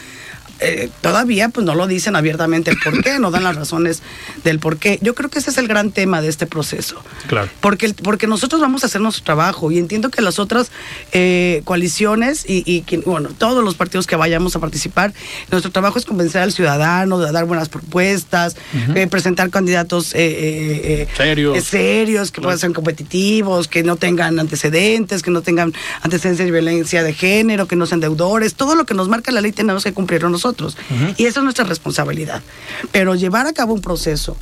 [0.61, 4.03] eh, todavía pues no lo dicen abiertamente el por qué, no dan las razones
[4.45, 4.99] del por qué.
[5.01, 7.03] Yo creo que ese es el gran tema de este proceso.
[7.29, 7.49] Claro.
[7.61, 10.71] Porque, porque nosotros vamos a hacer nuestro trabajo y entiendo que las otras
[11.13, 15.15] eh, coaliciones y, bueno, todos los partidos que vayamos a participar,
[15.51, 18.57] nuestro trabajo es convencer al ciudadano, de dar buenas propuestas,
[18.95, 21.65] eh, presentar candidatos serios.
[21.65, 27.03] serios, que puedan ser competitivos, que no tengan antecedentes, que no tengan antecedentes de violencia
[27.03, 29.93] de género, que no sean deudores, todo lo que nos marca la ley tenemos que
[29.93, 30.50] cumplirlo nosotros.
[31.17, 32.43] Y esa es nuestra responsabilidad.
[32.93, 34.37] Pero llevar a cabo un proceso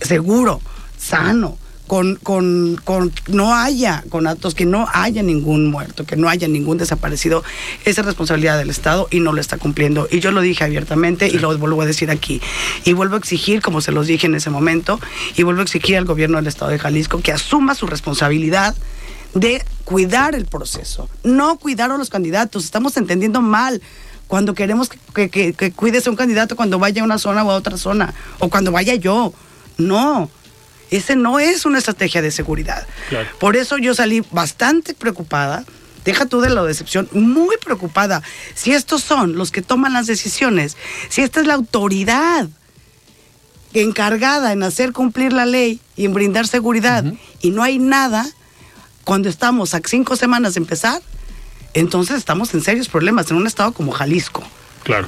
[0.00, 0.60] seguro,
[0.98, 6.28] sano, con, con, con no haya con actos, que no haya ningún muerto, que no
[6.28, 7.44] haya ningún desaparecido,
[7.84, 10.08] esa es responsabilidad del Estado y no lo está cumpliendo.
[10.10, 12.40] Y yo lo dije abiertamente y lo vuelvo a decir aquí.
[12.84, 15.00] Y vuelvo a exigir, como se los dije en ese momento,
[15.36, 18.74] y vuelvo a exigir al gobierno del Estado de Jalisco que asuma su responsabilidad
[19.34, 22.64] de cuidar el proceso, no cuidar a los candidatos.
[22.64, 23.82] Estamos entendiendo mal
[24.32, 27.50] cuando queremos que, que, que, cuides a un candidato cuando vaya a una zona o
[27.50, 29.34] a otra zona, o cuando vaya yo.
[29.76, 30.30] No,
[30.90, 32.86] ese no es una estrategia de seguridad.
[33.38, 35.66] Por eso yo salí bastante preocupada,
[36.06, 38.22] deja tú de la decepción, muy preocupada.
[38.54, 40.78] Si estos son los que toman las decisiones,
[41.10, 42.48] si esta es la autoridad
[43.74, 47.04] encargada en hacer cumplir la ley y en brindar seguridad,
[47.42, 48.26] y no hay nada,
[49.04, 51.02] cuando estamos a cinco semanas de empezar,
[51.74, 54.42] entonces estamos en serios problemas en un estado como Jalisco.
[54.82, 55.06] Claro.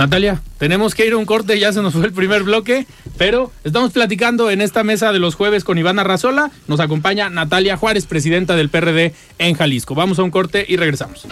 [0.00, 2.86] Natalia, tenemos que ir a un corte, ya se nos fue el primer bloque,
[3.18, 6.50] pero estamos platicando en esta mesa de los jueves con Ivana Arrazola.
[6.68, 9.94] Nos acompaña Natalia Juárez, presidenta del PRD en Jalisco.
[9.94, 11.26] Vamos a un corte y regresamos.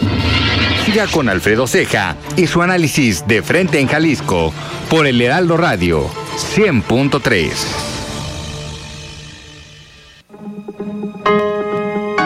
[0.85, 4.53] Siga con Alfredo Ceja y su análisis de frente en Jalisco
[4.87, 6.07] por el Heraldo Radio
[6.55, 7.51] 100.3.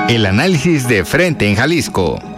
[0.10, 2.33] El análisis de frente en Jalisco.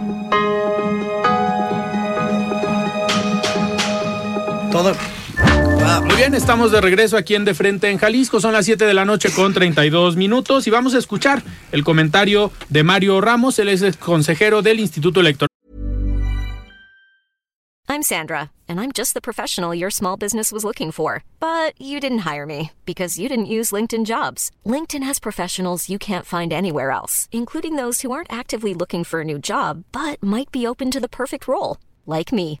[6.02, 8.40] Muy bien, estamos de regreso aquí en De Frente en Jalisco.
[8.40, 12.52] Son las 7 de la noche con 32 minutos y vamos a escuchar el comentario
[12.68, 15.48] de Mario Ramos, él es consejero del Instituto Electoral.
[17.88, 21.22] I'm Sandra, and I'm just the professional your small business was looking for.
[21.38, 24.50] But you didn't hire me because you didn't use LinkedIn jobs.
[24.66, 29.20] LinkedIn has professionals you can't find anywhere else, including those who aren't actively looking for
[29.20, 32.60] a new job but might be open to the perfect role, like me.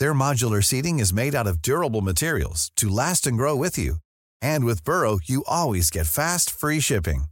[0.00, 3.96] Their modular seating is made out of durable materials to last and grow with you.
[4.40, 7.24] And with Burrow, you always get fast, free shipping.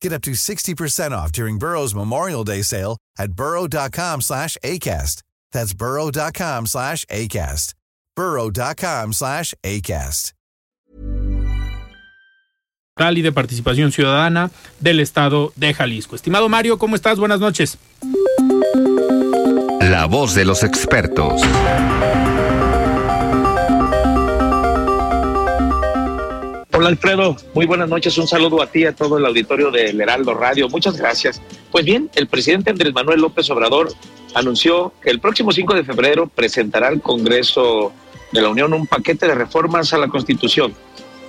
[0.00, 5.24] Get up to 60% off during Burrow's Memorial Day sale at burrow.com slash ACAST.
[5.50, 7.74] That's burrow.com slash ACAST.
[8.14, 10.32] burrow.com slash ACAST.
[12.98, 16.14] y de Participación Ciudadana del Estado de Jalisco.
[16.14, 17.18] Estimado Mario, ¿cómo estás?
[17.18, 17.76] Buenas noches.
[19.90, 21.40] La voz de los expertos.
[26.72, 30.34] Hola Alfredo, muy buenas noches, un saludo a ti, a todo el auditorio del Heraldo
[30.34, 31.40] Radio, muchas gracias.
[31.70, 33.92] Pues bien, el presidente Andrés Manuel López Obrador
[34.34, 37.92] anunció que el próximo 5 de febrero presentará al Congreso
[38.32, 40.74] de la Unión un paquete de reformas a la Constitución.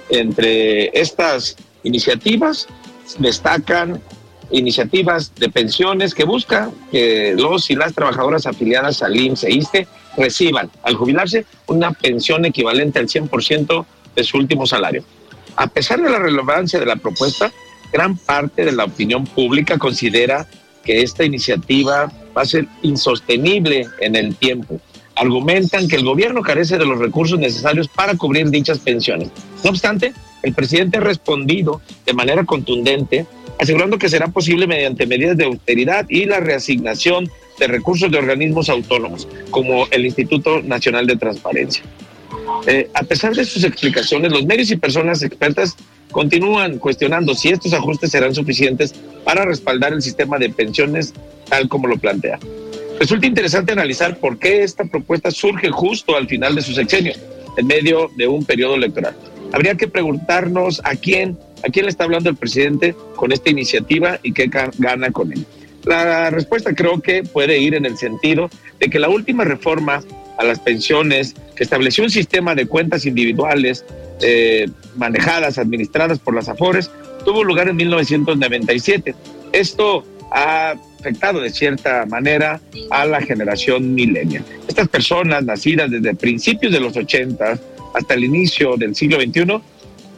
[0.10, 2.68] Entre estas iniciativas
[3.20, 4.02] destacan
[4.52, 9.88] iniciativas de pensiones que buscan que los y las trabajadoras afiliadas al IMSS e ISTE
[10.16, 15.04] reciban al jubilarse una pensión equivalente al 100% de su último salario.
[15.56, 17.52] A pesar de la relevancia de la propuesta,
[17.92, 20.48] gran parte de la opinión pública considera
[20.84, 24.80] que esta iniciativa va a ser insostenible en el tiempo.
[25.16, 29.30] Argumentan que el gobierno carece de los recursos necesarios para cubrir dichas pensiones.
[29.64, 33.26] No obstante, el presidente ha respondido de manera contundente
[33.60, 38.70] asegurando que será posible mediante medidas de austeridad y la reasignación de recursos de organismos
[38.70, 41.84] autónomos, como el Instituto Nacional de Transparencia.
[42.68, 45.76] Eh, a pesar de sus explicaciones, los medios y personas expertas
[46.12, 48.94] continúan cuestionando si estos ajustes serán suficientes
[49.24, 51.14] para respaldar el sistema de pensiones
[51.50, 52.40] tal como lo plantea.
[53.00, 57.14] Resulta interesante analizar por qué esta propuesta surge justo al final de su sexenio,
[57.58, 59.16] en medio de un periodo electoral.
[59.52, 64.20] Habría que preguntarnos a quién ¿A quién le está hablando el presidente con esta iniciativa
[64.24, 65.46] y qué gana con él?
[65.86, 70.04] La respuesta creo que puede ir en el sentido de que la última reforma
[70.38, 73.86] a las pensiones que estableció un sistema de cuentas individuales
[74.22, 76.92] eh, manejadas, administradas por las AFORES,
[77.26, 79.16] tuvo lugar en 1997.
[79.52, 82.60] Esto ha afectado de cierta manera
[82.92, 84.44] a la generación millennial.
[84.68, 87.58] Estas personas nacidas desde principios de los 80
[87.94, 89.62] hasta el inicio del siglo XXI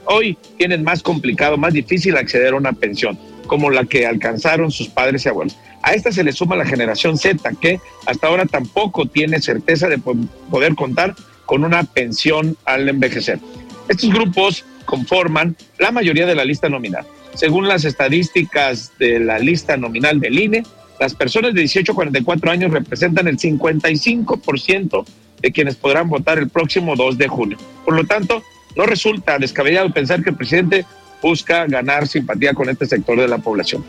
[0.10, 3.17] hoy tienen más complicado, más difícil acceder a una pensión,
[3.48, 5.58] como la que alcanzaron sus padres y abuelos.
[5.84, 9.98] A esta se le suma la generación Z, que hasta ahora tampoco tiene certeza de
[9.98, 13.39] poder contar con una pensión al envejecer.
[13.88, 17.06] Estos grupos conforman la mayoría de la lista nominal.
[17.36, 20.63] Según las estadísticas de la lista nominal del INE,
[21.00, 25.06] las personas de 18 a 44 años representan el 55%
[25.41, 27.58] de quienes podrán votar el próximo 2 de junio.
[27.86, 28.43] Por lo tanto,
[28.76, 30.86] no resulta descabellado pensar que el presidente
[31.22, 33.84] busca ganar simpatía con este sector de la población.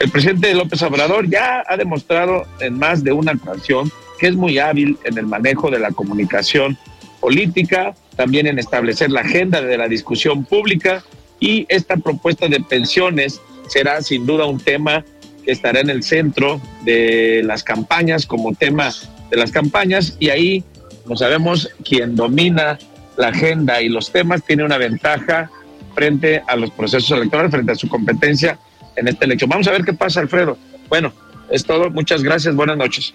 [0.00, 4.58] El presidente López Obrador ya ha demostrado en más de una ocasión que es muy
[4.58, 6.78] hábil en el manejo de la comunicación
[7.20, 11.04] política, también en establecer la agenda de la discusión pública
[11.38, 15.04] y esta propuesta de pensiones será sin duda un tema
[15.44, 18.92] que estará en el centro de las campañas como tema
[19.30, 20.64] de las campañas y ahí
[21.06, 22.78] no sabemos quién domina
[23.16, 25.50] la agenda y los temas tiene una ventaja
[25.94, 28.58] frente a los procesos electorales, frente a su competencia
[28.96, 29.50] en esta elección.
[29.50, 30.56] Vamos a ver qué pasa, Alfredo.
[30.88, 31.12] Bueno,
[31.50, 31.90] es todo.
[31.90, 32.54] Muchas gracias.
[32.54, 33.14] Buenas noches.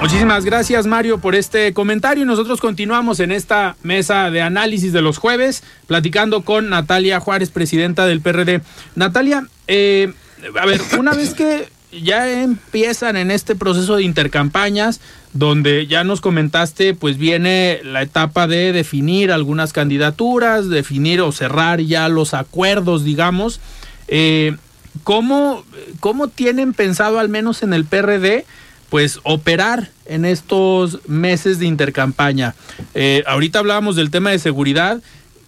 [0.00, 5.02] Muchísimas gracias Mario por este comentario y nosotros continuamos en esta mesa de análisis de
[5.02, 8.62] los jueves platicando con Natalia Juárez, presidenta del PRD.
[8.94, 10.14] Natalia, eh,
[10.58, 15.00] a ver, una vez que ya empiezan en este proceso de intercampañas,
[15.32, 21.80] donde ya nos comentaste, pues viene la etapa de definir algunas candidaturas, definir o cerrar
[21.80, 23.60] ya los acuerdos, digamos.
[24.08, 24.56] Eh,
[25.04, 25.64] ¿cómo,
[26.00, 28.44] ¿Cómo tienen pensado, al menos en el PRD,
[28.90, 32.54] pues operar en estos meses de intercampaña?
[32.94, 35.00] Eh, ahorita hablábamos del tema de seguridad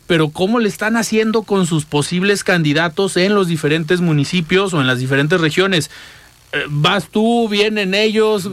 [0.07, 4.89] pero cómo le están haciendo con sus posibles candidatos en los diferentes municipios o en
[4.89, 5.89] las diferentes regiones.
[6.53, 8.49] Eh, vas tú, vienen ellos.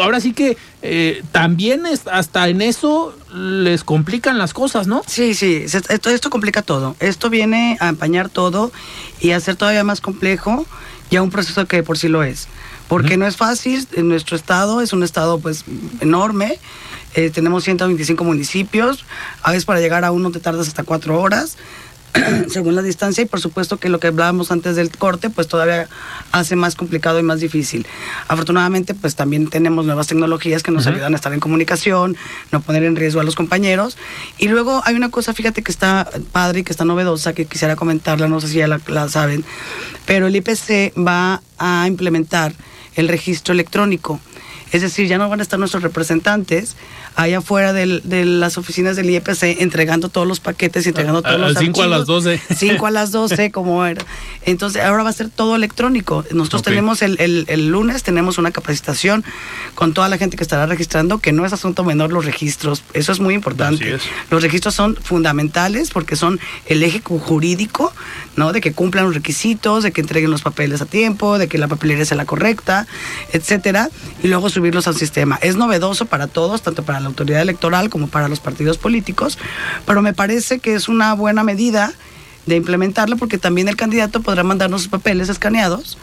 [0.00, 5.02] Ahora sí que eh, también hasta en eso les complican las cosas, ¿no?
[5.06, 6.94] Sí, sí, esto, esto complica todo.
[7.00, 8.72] Esto viene a empañar todo
[9.20, 10.66] y a hacer todavía más complejo
[11.12, 12.48] ya un proceso que por sí lo es.
[12.88, 15.64] Porque no es fácil, en nuestro estado es un estado pues
[16.00, 16.58] enorme,
[17.14, 19.04] eh, tenemos 125 municipios,
[19.42, 21.56] a veces para llegar a uno te tardas hasta cuatro horas.
[22.48, 25.88] según la distancia y por supuesto que lo que hablábamos antes del corte pues todavía
[26.30, 27.86] hace más complicado y más difícil.
[28.28, 32.16] Afortunadamente pues también tenemos nuevas tecnologías que nos ayudan a estar en comunicación,
[32.50, 33.96] no poner en riesgo a los compañeros
[34.38, 37.76] y luego hay una cosa fíjate que está padre y que está novedosa que quisiera
[37.76, 39.44] comentarla, no sé si ya la, la saben,
[40.06, 42.52] pero el IPC va a implementar
[42.94, 44.20] el registro electrónico.
[44.72, 46.76] Es decir, ya no van a estar nuestros representantes
[47.16, 51.82] allá afuera de las oficinas del IEPC entregando todos los paquetes, entregando todos los 5
[51.82, 52.40] a las 12.
[52.56, 54.04] 5 a las 12, como era.
[54.44, 56.24] Entonces, ahora va a ser todo electrónico.
[56.32, 59.24] Nosotros tenemos el, el, lunes, tenemos una capacitación
[59.74, 62.82] con toda la gente que estará registrando, que no es asunto menor los registros.
[62.92, 63.98] Eso es muy importante.
[64.30, 67.92] Los registros son fundamentales porque son el eje jurídico,
[68.36, 68.52] ¿no?
[68.52, 71.68] De que cumplan los requisitos, de que entreguen los papeles a tiempo, de que la
[71.68, 72.86] papelería sea la correcta,
[73.32, 73.90] etcétera,
[74.22, 75.38] y luego subirlos al sistema.
[75.42, 79.38] Es novedoso para todos, tanto para la autoridad electoral como para los partidos políticos,
[79.86, 81.92] pero me parece que es una buena medida
[82.46, 85.98] de implementarlo porque también el candidato podrá mandarnos sus papeles escaneados.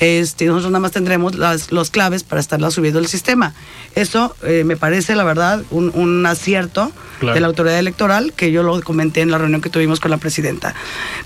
[0.00, 3.54] este, nosotros nada más tendremos las los claves para estarla subiendo al sistema.
[3.94, 8.80] Eso eh, me parece, la verdad, un, acierto de la autoridad electoral que yo lo
[8.82, 10.74] comenté en la reunión que tuvimos con la presidenta.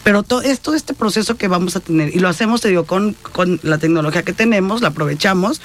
[0.05, 3.15] Pero todo esto, este proceso que vamos a tener, y lo hacemos, te digo, con,
[3.33, 5.61] con la tecnología que tenemos, la aprovechamos,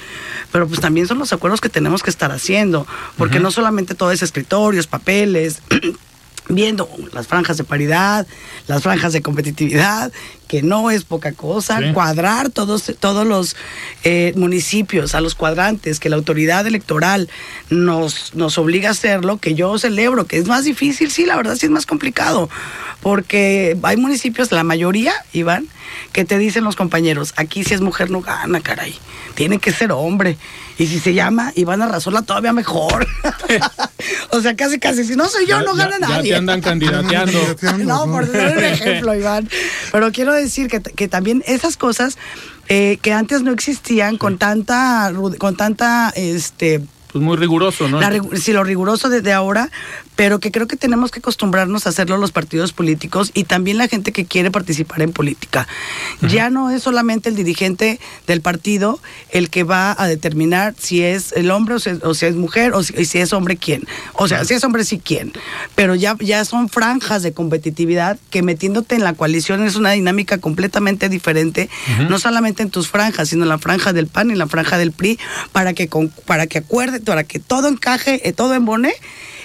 [0.52, 2.86] pero pues también son los acuerdos que tenemos que estar haciendo,
[3.18, 5.62] porque no solamente todo es escritorios, papeles,
[6.48, 8.26] viendo las franjas de paridad,
[8.66, 10.12] las franjas de competitividad,
[10.46, 13.56] que no es poca cosa, cuadrar todos, todos los
[14.04, 17.28] eh, municipios a los cuadrantes, que la autoridad electoral
[17.70, 21.56] nos, nos obliga a hacerlo, que yo celebro, que es más difícil, sí, la verdad
[21.56, 22.48] sí es más complicado,
[23.00, 25.68] porque hay municipios, la mayoría, Iván,
[26.12, 28.94] que te dicen los compañeros, aquí si es mujer no gana, caray,
[29.34, 30.36] tiene que ser hombre.
[30.78, 33.06] Y si se llama Iván Arrazola, todavía mejor.
[34.30, 36.30] o sea, casi, casi, si no soy yo, no gana nadie.
[36.30, 37.56] Ya te andan candidateando.
[37.78, 39.48] no, por dar un ejemplo, Iván.
[39.90, 42.18] Pero quiero decir que, que también esas cosas
[42.68, 46.82] eh, que antes no existían con tanta, con tanta, este,
[47.16, 47.98] pues muy riguroso, ¿no?
[48.36, 49.70] sí, lo riguroso desde ahora,
[50.16, 53.88] pero que creo que tenemos que acostumbrarnos a hacerlo los partidos políticos y también la
[53.88, 55.66] gente que quiere participar en política.
[56.20, 59.00] Ya no es solamente el dirigente del partido
[59.30, 61.78] el que va a determinar si es el hombre o
[62.14, 63.84] si, es mujer o si, es hombre quién.
[64.12, 65.32] O sea, si es hombre sí quién.
[65.74, 70.36] Pero ya, ya son franjas de competitividad que metiéndote en la coalición es una dinámica
[70.36, 71.70] completamente diferente,
[72.10, 74.92] no solamente en tus franjas, sino en la franja del PAN y la franja del
[74.92, 75.18] PRI,
[75.52, 75.88] para que,
[76.26, 76.58] para que
[77.06, 78.92] para que todo encaje, eh, todo embone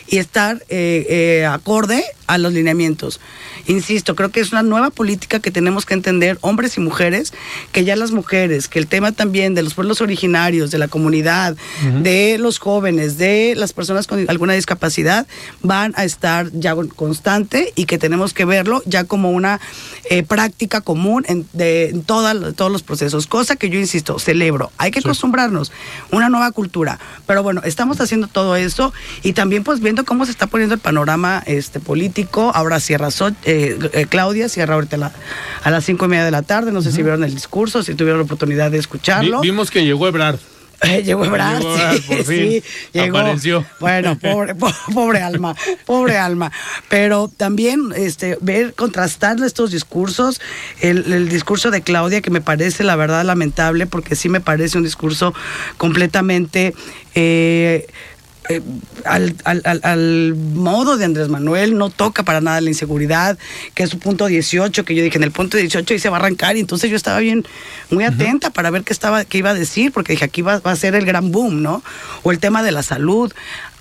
[0.07, 3.20] y estar eh, eh, acorde a los lineamientos.
[3.68, 7.34] Insisto, creo que es una nueva política que tenemos que entender, hombres y mujeres,
[7.74, 11.58] que ya las mujeres, que el tema también de los pueblos originarios, de la comunidad,
[12.02, 15.28] de los jóvenes, de las personas con alguna discapacidad,
[15.62, 19.60] van a estar ya constante y que tenemos que verlo ya como una
[20.10, 24.72] eh, práctica común en, de, todos los procesos, cosa que yo insisto, celebro.
[24.78, 25.74] Hay que acostumbrarnos,
[26.12, 26.98] una nueva cultura.
[27.28, 30.82] Pero bueno, estamos haciendo todo eso y también pues viendo cómo se está poniendo el
[30.82, 32.21] panorama este político.
[32.54, 33.10] Ahora cierra
[33.46, 35.12] eh, eh, Claudia, cierra ahorita
[35.64, 36.72] a las cinco y media de la tarde.
[36.72, 39.42] No sé si vieron el discurso, si tuvieron la oportunidad de escucharlo.
[39.42, 40.40] vimos que llegó Ebrard.
[41.04, 41.64] llegó Ebrard,
[42.26, 42.64] sí,
[42.94, 43.20] llegó.
[43.20, 43.66] Apareció.
[43.80, 44.56] Bueno, pobre,
[44.94, 45.56] pobre alma,
[45.86, 46.52] pobre alma.
[46.90, 50.42] Pero también este, ver, contrastar estos discursos,
[50.80, 54.78] el, el, discurso de Claudia, que me parece la verdad lamentable, porque sí me parece
[54.78, 55.34] un discurso
[55.78, 56.74] completamente
[57.14, 57.88] eh,
[58.50, 58.62] eh,
[59.06, 63.38] al, al, modo de Andrés Manuel, no toca para nada la inseguridad,
[63.76, 66.18] que es su punto 18, que yo dije en el punto 18 y se va
[66.18, 67.46] a arrancar, y entonces yo estaba bien,
[67.92, 70.72] muy atenta para ver qué, estaba, qué iba a decir, porque dije aquí va, va,
[70.72, 71.84] a ser el gran boom, ¿no?
[72.24, 73.32] O el tema de la salud.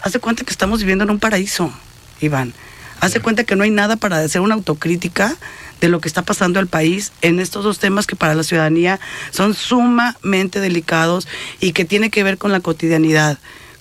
[0.03, 1.73] Hace cuenta que estamos viviendo en un paraíso,
[2.21, 2.53] Iván.
[3.01, 5.37] Hace cuenta que no hay nada para hacer una autocrítica
[5.81, 9.01] de lo que está pasando al país en estos dos temas que para la ciudadanía
[9.31, 11.27] son sumamente delicados
[11.61, 13.39] y que tiene que ver con la cotidianidad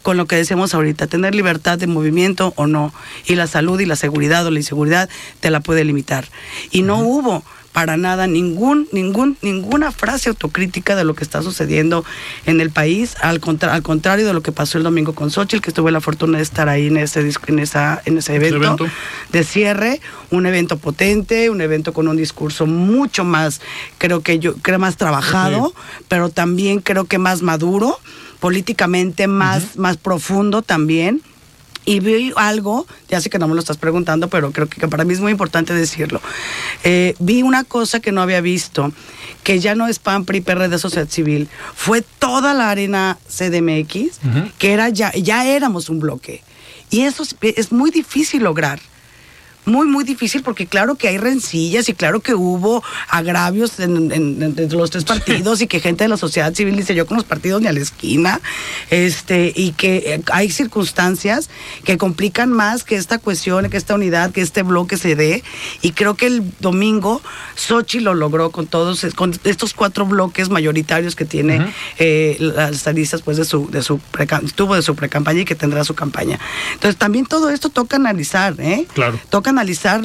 [0.10, 2.92] con lo que decíamos ahorita, tener libertad de movimiento o no,
[3.28, 5.08] y la salud y la seguridad o la inseguridad
[5.40, 6.26] te la puede limitar.
[6.72, 7.44] Y no hubo
[7.74, 12.04] para nada ningún, ningún, ninguna frase autocrítica de lo que está sucediendo
[12.48, 13.40] en el país, al,
[13.70, 16.44] al contrario de lo que pasó el domingo con Xochitl, que tuve la fortuna de
[16.44, 18.88] estar ahí en ese, en esa, en ese evento,
[19.32, 20.02] de cierre,
[20.32, 23.62] un evento potente, un evento con un discurso mucho más,
[24.00, 25.72] creo que yo, creo más trabajado,
[26.08, 28.00] pero también creo que más maduro
[28.40, 31.22] políticamente más, más profundo también.
[31.86, 35.06] Y vi algo, ya sé que no me lo estás preguntando, pero creo que para
[35.06, 36.22] mí es muy importante decirlo.
[36.84, 38.92] Eh, vi una cosa que no había visto,
[39.44, 44.20] que ya no es PAN, PRI, PRD, Sociedad Civil, fue toda la arena CDMX,
[44.60, 46.44] que era ya, ya éramos un bloque.
[46.92, 48.80] Y eso es muy difícil lograr
[49.70, 54.90] muy, muy difícil porque claro que hay rencillas y claro que hubo agravios entre los
[54.90, 57.68] tres partidos y que gente de la sociedad civil dice yo con los partidos ni
[57.68, 58.42] a la esquina,
[58.90, 61.50] este, y que eh, hay circunstancias
[61.84, 65.44] que complican más que esta cuestión, que esta unidad, que este bloque se dé.
[65.82, 67.22] Y creo que el domingo
[67.56, 73.22] Sochi lo logró con todos, con estos cuatro bloques mayoritarios que tiene eh, las estadistas
[73.22, 74.00] pues de su, de su
[74.56, 76.40] tuvo de su pre-campaña y que tendrá su campaña.
[76.74, 78.88] Entonces también todo esto toca analizar, ¿eh?
[78.94, 79.20] Claro.
[79.30, 80.02] Toca analizar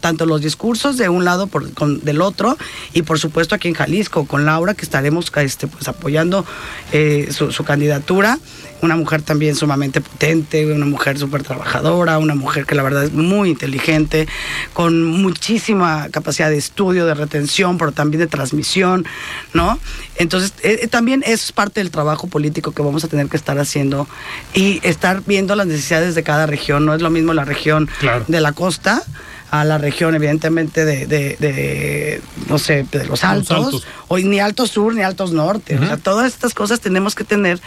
[0.00, 2.58] tanto los discursos de un lado por, con, del otro
[2.92, 6.44] y por supuesto aquí en Jalisco con Laura que estaremos este, pues, apoyando
[6.92, 8.38] eh, su, su, candidatura.
[8.82, 13.12] Una mujer también sumamente potente, una mujer súper trabajadora, una mujer que la verdad es
[13.12, 14.28] muy inteligente,
[14.72, 19.06] con muchísima capacidad de estudio, de retención, pero también de transmisión,
[19.54, 19.78] ¿no?
[20.16, 23.58] Entonces, eh, eh, también es parte del trabajo político que vamos a tener que estar
[23.58, 24.06] haciendo
[24.54, 26.84] y estar viendo las necesidades de cada región.
[26.84, 27.88] No es lo mismo la región
[28.28, 29.02] de la costa
[29.50, 34.94] a la región, evidentemente, de, de, no sé, de los altos, o ni altos sur
[34.94, 35.78] ni altos norte.
[35.78, 37.60] O sea, todas estas cosas tenemos que tener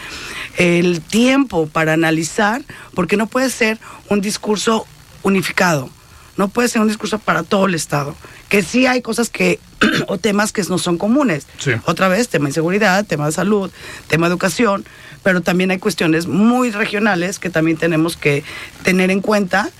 [0.58, 2.62] el tiempo para analizar,
[2.94, 3.78] porque no puede ser
[4.08, 4.86] un discurso
[5.22, 5.88] unificado.
[6.36, 8.14] No puede ser un discurso para todo el Estado.
[8.48, 9.58] Que sí hay cosas que,
[10.06, 11.46] o temas que no son comunes.
[11.86, 13.70] Otra vez, tema de seguridad, tema de salud,
[14.08, 14.84] tema de educación,
[15.22, 18.42] pero también hay cuestiones muy regionales que también tenemos que
[18.82, 19.70] tener en cuenta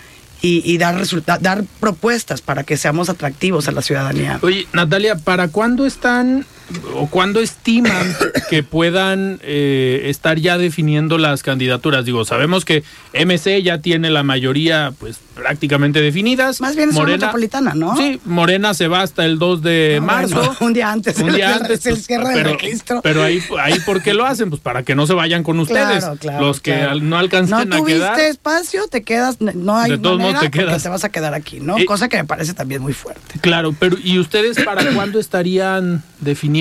[0.42, 0.96] y, dar,
[1.40, 4.38] dar propuestas para que seamos atractivos a la ciudadanía.
[4.42, 6.46] Oye, Natalia, ¿para cuándo están
[6.94, 8.14] o cuándo estiman
[8.48, 12.04] que puedan eh, estar ya definiendo las candidaturas?
[12.04, 12.82] Digo, sabemos que
[13.14, 16.60] MC ya tiene la mayoría pues prácticamente definidas.
[16.60, 17.96] Más bien es Morena, metropolitana, ¿no?
[17.96, 20.56] Sí, Morena se va hasta el 2 de ah, marzo.
[20.60, 21.18] un día antes.
[21.18, 21.86] Un día antes.
[21.86, 23.00] El pues, cierre pero, registro.
[23.02, 24.50] pero ahí, ahí, ¿por qué lo hacen?
[24.50, 26.04] Pues para que no se vayan con ustedes.
[26.38, 28.18] Los que no alcancen no a quedar.
[28.18, 30.82] No espacio, te quedas, no hay de todos modos te quedas.
[30.82, 31.76] te vas a quedar aquí, ¿no?
[31.86, 33.38] Cosa que me parece también muy fuerte.
[33.40, 36.59] Claro, pero ¿y ustedes para cuándo estarían definiendo?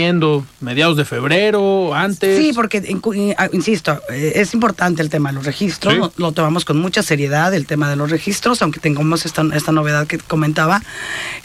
[0.62, 1.94] ¿Mediados de febrero?
[1.94, 2.38] ¿Antes?
[2.38, 2.96] Sí, porque,
[3.38, 6.14] ah, insisto, eh, es importante el tema de los registros.
[6.16, 10.08] Lo, tomamos con mucha seriedad, el tema de los registros, aunque tengamos esta, esta novedad
[10.08, 10.82] que comentaba.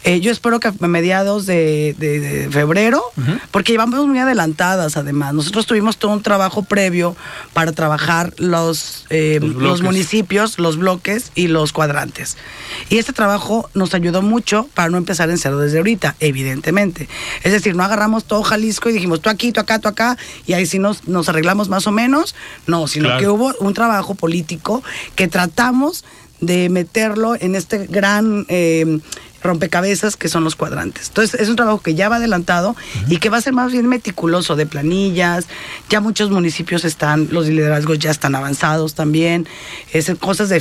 [0.04, 3.02] Eh, yo espero que a mediados de, febrero,
[3.50, 5.34] porque llevamos muy adelantadas además.
[5.34, 7.16] Nosotros tuvimos todo un trabajo previo
[7.52, 12.36] para trabajar los, eh, los, municipios, los bloques y los cuadrantes.
[12.88, 17.08] Y este trabajo nos ayudó mucho para no empezar en cero desde ahorita, evidentemente.
[17.42, 20.16] Es decir, no agarramos todo Jalisco y dijimos, tú aquí, tú acá, tú acá,
[20.46, 22.34] y ahí sí nos, nos arreglamos más o menos.
[22.66, 24.82] No, sino que hubo un trabajo político
[25.14, 26.04] que tratamos
[26.40, 29.00] de meterlo en este gran eh,
[29.44, 31.08] rompecabezas que son los cuadrantes.
[31.08, 32.74] Entonces es un trabajo que ya va adelantado
[33.08, 35.46] y que va a ser más bien meticuloso de planillas.
[35.90, 39.46] Ya muchos municipios están, los liderazgos ya están avanzados también,
[39.92, 40.60] es cosas de,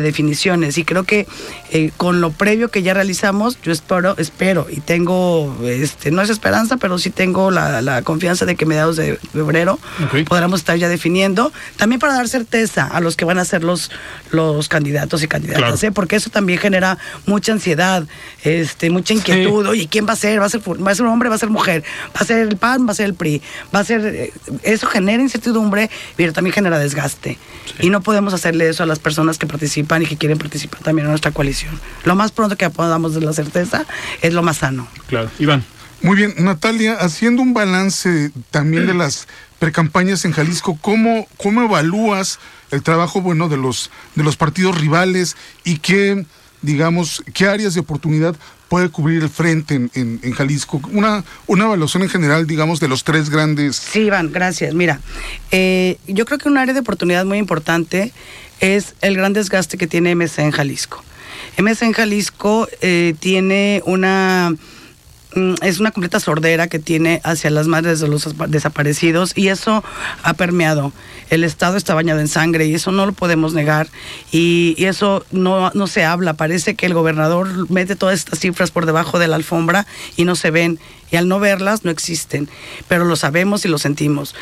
[0.00, 0.76] definiciones.
[0.78, 1.26] Y creo que
[1.70, 6.28] eh, con lo previo que ya realizamos, yo espero, espero y tengo, este, no es
[6.28, 9.78] esperanza, pero sí tengo la, confianza de que mediados de febrero
[10.26, 13.90] podremos estar ya definiendo, también para dar certeza a los que van a ser los,
[14.30, 15.92] los candidatos y candidatas, ¿eh?
[15.92, 18.04] porque eso también genera mucha ansiedad
[18.42, 19.66] este, mucha inquietud.
[19.66, 20.40] Oye, ¿quién va a ser?
[20.40, 21.28] ¿Va a ser, ¿Va a ser un hombre?
[21.28, 21.84] ¿Va a ser mujer?
[22.14, 22.86] ¿Va a ser el PAN?
[22.86, 23.42] ¿Va a ser el PRI?
[23.74, 24.04] Va a ser.
[24.04, 27.38] Eh, eso genera incertidumbre, pero también genera desgaste.
[27.80, 31.06] Y no podemos hacerle eso a las personas que participan y que quieren participar también
[31.06, 31.78] en nuestra coalición.
[32.04, 33.84] Lo más pronto que podamos de la certeza
[34.22, 34.88] es lo más sano.
[35.06, 35.30] Claro.
[35.38, 35.64] Iván.
[36.02, 39.26] Muy bien, Natalia, haciendo un balance también de las
[39.58, 42.38] precampañas en Jalisco, ¿cómo, cómo evalúas
[42.70, 46.26] el trabajo bueno de los, de los partidos rivales y qué
[46.64, 48.36] digamos, qué áreas de oportunidad
[48.68, 50.80] puede cubrir el frente en, Jalisco?
[50.92, 53.76] Una, una evaluación en general, digamos, de los tres grandes.
[53.76, 54.74] Sí, Iván, gracias.
[54.74, 55.00] Mira,
[55.50, 58.12] eh, yo creo que un área de oportunidad muy importante
[58.60, 61.04] es el gran desgaste que tiene MC en Jalisco.
[61.58, 64.54] MC en Jalisco eh, tiene una
[65.62, 69.82] es una completa sordera que tiene hacia las madres de los desaparecidos y eso
[70.22, 70.92] ha permeado.
[71.30, 73.88] El Estado está bañado en sangre y eso no lo podemos negar
[74.30, 76.34] y, eso no, no se habla.
[76.34, 80.36] Parece que el gobernador mete todas estas cifras por debajo de la alfombra y no
[80.36, 80.78] se ven
[81.10, 82.48] y al no verlas no existen,
[82.88, 84.34] pero lo sabemos y lo sentimos.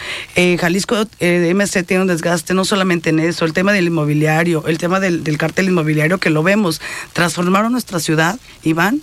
[0.59, 4.79] Jalisco eh, MC tiene un desgaste no solamente en eso, el tema del inmobiliario, el
[4.79, 6.81] tema del, del cartel inmobiliario que lo vemos,
[7.13, 9.03] transformaron nuestra ciudad, Iván,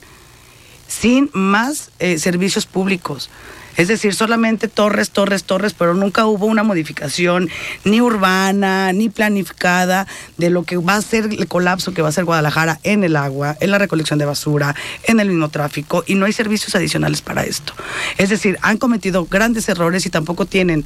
[0.89, 3.29] sin más eh, servicios públicos.
[3.77, 7.49] Es decir, solamente torres, torres, torres, pero nunca hubo una modificación
[7.85, 10.05] ni urbana, ni planificada
[10.37, 13.15] de lo que va a ser el colapso que va a ser Guadalajara en el
[13.15, 17.21] agua, en la recolección de basura, en el mismo tráfico, y no hay servicios adicionales
[17.21, 17.71] para esto.
[18.17, 20.85] Es decir, han cometido grandes errores y tampoco tienen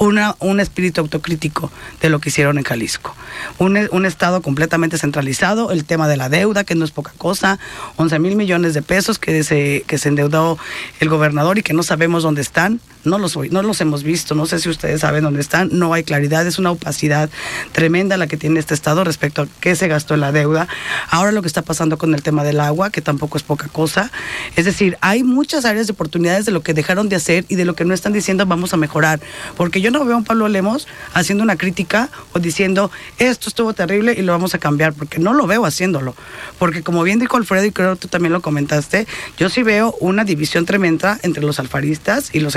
[0.00, 1.70] una, un espíritu autocrítico
[2.00, 3.14] de lo que hicieron en Jalisco.
[3.58, 7.58] Un, un, Estado completamente centralizado, el tema de la deuda, que no es poca cosa,
[7.96, 10.58] 11 mil millones de pesos que se, que se endeudó
[11.00, 14.46] el gobernador y que no sabemos dónde están, no los, no los hemos visto, no
[14.46, 17.30] sé si ustedes saben dónde están, no hay claridad, es una opacidad
[17.72, 20.68] tremenda la que tiene este Estado respecto a qué se gastó en la deuda.
[21.10, 24.10] Ahora lo que está pasando con el tema del agua, que tampoco es poca cosa.
[24.56, 27.64] Es decir, hay muchas áreas de oportunidades de lo que dejaron de hacer y de
[27.64, 29.20] lo que no están diciendo vamos a mejorar,
[29.56, 33.72] porque yo no veo a un Pablo Lemos haciendo una crítica o diciendo esto estuvo
[33.74, 36.14] terrible y lo vamos a cambiar, porque no lo veo haciéndolo.
[36.58, 39.06] Porque como bien dijo Alfredo y creo que tú también lo comentaste,
[39.38, 42.56] yo sí veo una división tremenda entre los alfaristas y los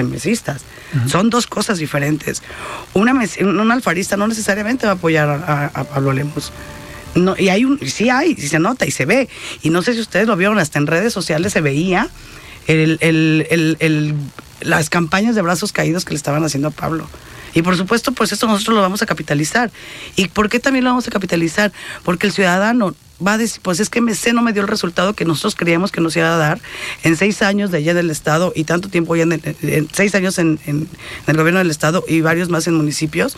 [1.07, 2.43] Son dos cosas diferentes.
[2.93, 6.51] Una, un alfarista no necesariamente va a apoyar a, Pablo Lemos.
[7.15, 9.29] No, y hay un, sí hay, y se nota y se ve.
[9.61, 12.09] Y no sé si ustedes lo vieron, hasta en redes sociales se veía
[12.67, 14.15] el, el,
[14.61, 17.07] las campañas de brazos caídos que le estaban haciendo a Pablo.
[17.53, 19.71] Y por supuesto, pues esto nosotros lo vamos a capitalizar.
[20.15, 21.71] ¿Y por qué también lo vamos a capitalizar?
[22.03, 22.95] Porque el ciudadano
[23.25, 25.91] va a decir, pues es que MC no me dio el resultado que nosotros creíamos
[25.91, 26.59] que nos iba a dar
[27.03, 30.39] en seis años de allá en el Estado y tanto tiempo ya en, seis años
[30.39, 33.37] en, el gobierno del Estado y varios más en municipios.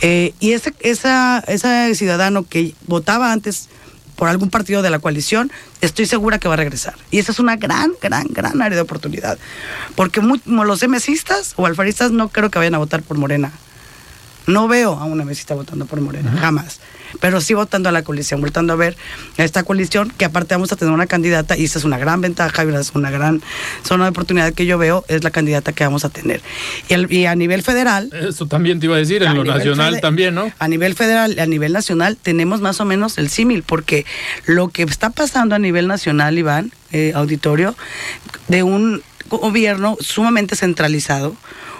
[0.00, 3.68] Eh, y ese, esa, ese ciudadano que votaba antes
[4.16, 5.50] por algún partido de la coalición,
[5.80, 6.94] estoy segura que va a regresar.
[7.10, 9.38] Y esa es una gran, gran, gran área de oportunidad.
[9.96, 13.52] Porque los MSistas o alfaristas no creo que vayan a votar por Morena.
[14.46, 16.80] No veo a una mesista votando por Morena, jamás.
[17.20, 18.96] Pero sí votando a la coalición, votando a ver
[19.38, 22.20] a esta coalición, que aparte vamos a tener una candidata, y esa es una gran
[22.20, 23.42] ventaja, y es una gran
[23.82, 26.40] zona de oportunidad que yo veo, es la candidata que vamos a tener.
[26.88, 28.10] Y, a nivel federal.
[28.12, 30.52] Eso también te iba a decir, en lo nacional también, ¿no?
[30.58, 34.04] A nivel federal, a nivel nacional, tenemos más o menos el símil, porque
[34.46, 37.74] lo que está pasando a nivel nacional, Iván, eh, auditorio,
[38.48, 41.36] de un gobierno sumamente centralizado,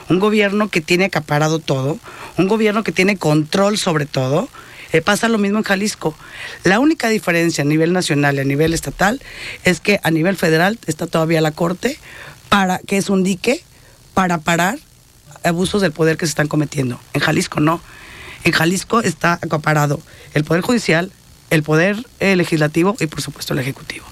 [0.09, 1.99] un gobierno que tiene acaparado todo,
[2.37, 4.49] un gobierno que tiene control sobre todo.
[4.93, 6.15] Eh, pasa lo mismo en Jalisco.
[6.63, 9.21] La única diferencia a nivel nacional y a nivel estatal
[9.65, 11.99] es que a nivel federal está todavía la Corte,
[12.49, 13.63] para, que es un dique
[14.15, 14.79] para parar
[15.43, 17.01] abusos del poder que se están cometiendo.
[17.13, 17.81] En Jalisco no.
[18.45, 20.01] En Jalisco está acaparado
[20.35, 21.11] el Poder Judicial,
[21.51, 24.05] el Poder eh, Legislativo y por supuesto el Ejecutivo.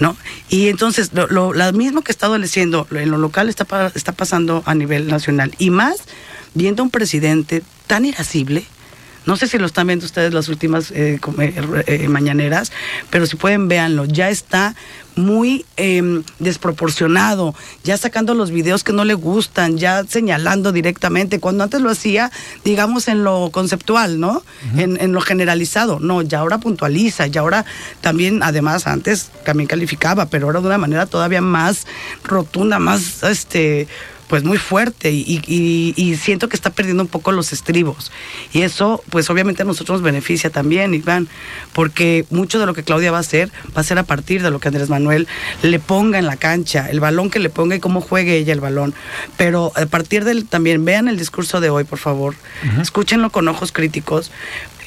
[0.00, 0.16] ¿no?
[0.48, 4.74] Y entonces, lo, lo, mismo que está adoleciendo en lo local está, está pasando a
[4.74, 5.54] nivel nacional.
[5.58, 6.02] Y más
[6.54, 8.64] viendo a un presidente tan irascible,
[9.28, 11.20] No sé si lo están viendo ustedes las últimas eh,
[11.86, 12.72] eh, mañaneras,
[13.10, 14.06] pero si pueden, véanlo.
[14.06, 14.74] Ya está
[15.16, 17.54] muy em, desproporcionado,
[17.84, 22.32] ya sacando los videos que no le gustan, ya señalando directamente, cuando antes lo hacía,
[22.64, 24.42] digamos, en lo conceptual, ¿no?
[24.78, 26.00] en, lo generalizado.
[26.00, 27.66] No, ya ahora puntualiza, ya ahora
[28.00, 31.86] también, además, antes también calificaba, pero ahora de una manera todavía más
[32.24, 33.88] rotunda, más, este,
[34.28, 38.12] pues muy fuerte y, siento que está perdiendo un poco los estribos.
[38.52, 41.28] Y eso, pues obviamente a nosotros nos beneficia también, Iván,
[41.72, 44.50] porque mucho de lo que Claudia va a hacer va a ser a partir de
[44.50, 45.26] lo que Andrés Manuel
[45.62, 48.60] le ponga en la cancha, el balón que le ponga y cómo juegue ella el
[48.60, 48.94] balón.
[49.36, 52.34] Pero a partir del también, vean el discurso de hoy, por favor,
[52.80, 54.30] escúchenlo con ojos críticos,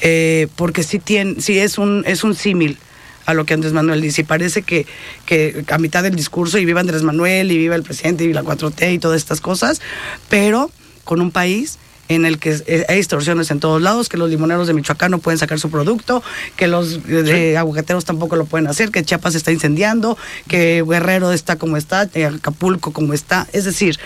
[0.00, 2.78] eh, porque sí, tiene, sí es un, es un símil
[3.24, 4.22] a lo que Andrés Manuel dice.
[4.22, 4.86] Y parece que,
[5.26, 8.42] que a mitad del discurso, y viva Andrés Manuel, y viva el presidente, y la
[8.42, 9.80] 4T, y todas estas cosas,
[10.28, 10.70] pero
[11.04, 14.74] con un país en el que hay distorsiones en todos lados, que los limoneros de
[14.74, 16.22] Michoacán no pueden sacar su producto,
[16.56, 20.18] que los de aguacateros tampoco lo pueden hacer, que Chiapas está incendiando,
[20.48, 23.46] que Guerrero está como está, Acapulco como está.
[23.52, 23.98] Es decir,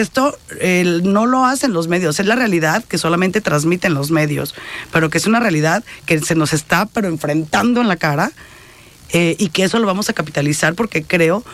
[0.00, 0.38] esto
[1.02, 4.54] no lo hacen los medios, es la realidad que solamente transmiten los medios,
[4.92, 8.32] pero que es una realidad que se nos está pero enfrentando en la cara
[9.10, 11.44] eh, y que eso lo vamos a capitalizar porque creo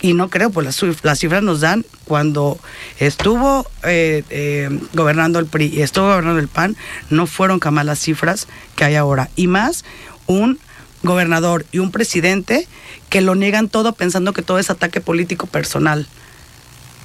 [0.00, 2.58] y no creo, pues las, cifras nos dan cuando
[2.98, 6.76] estuvo eh, eh, gobernando el PRI y estuvo gobernando el PAN,
[7.08, 9.30] no fueron jamás las cifras que hay ahora.
[9.36, 9.84] Y más
[10.26, 10.58] un
[11.02, 12.68] gobernador y un presidente
[13.08, 16.06] que lo niegan todo pensando que todo es ataque político personal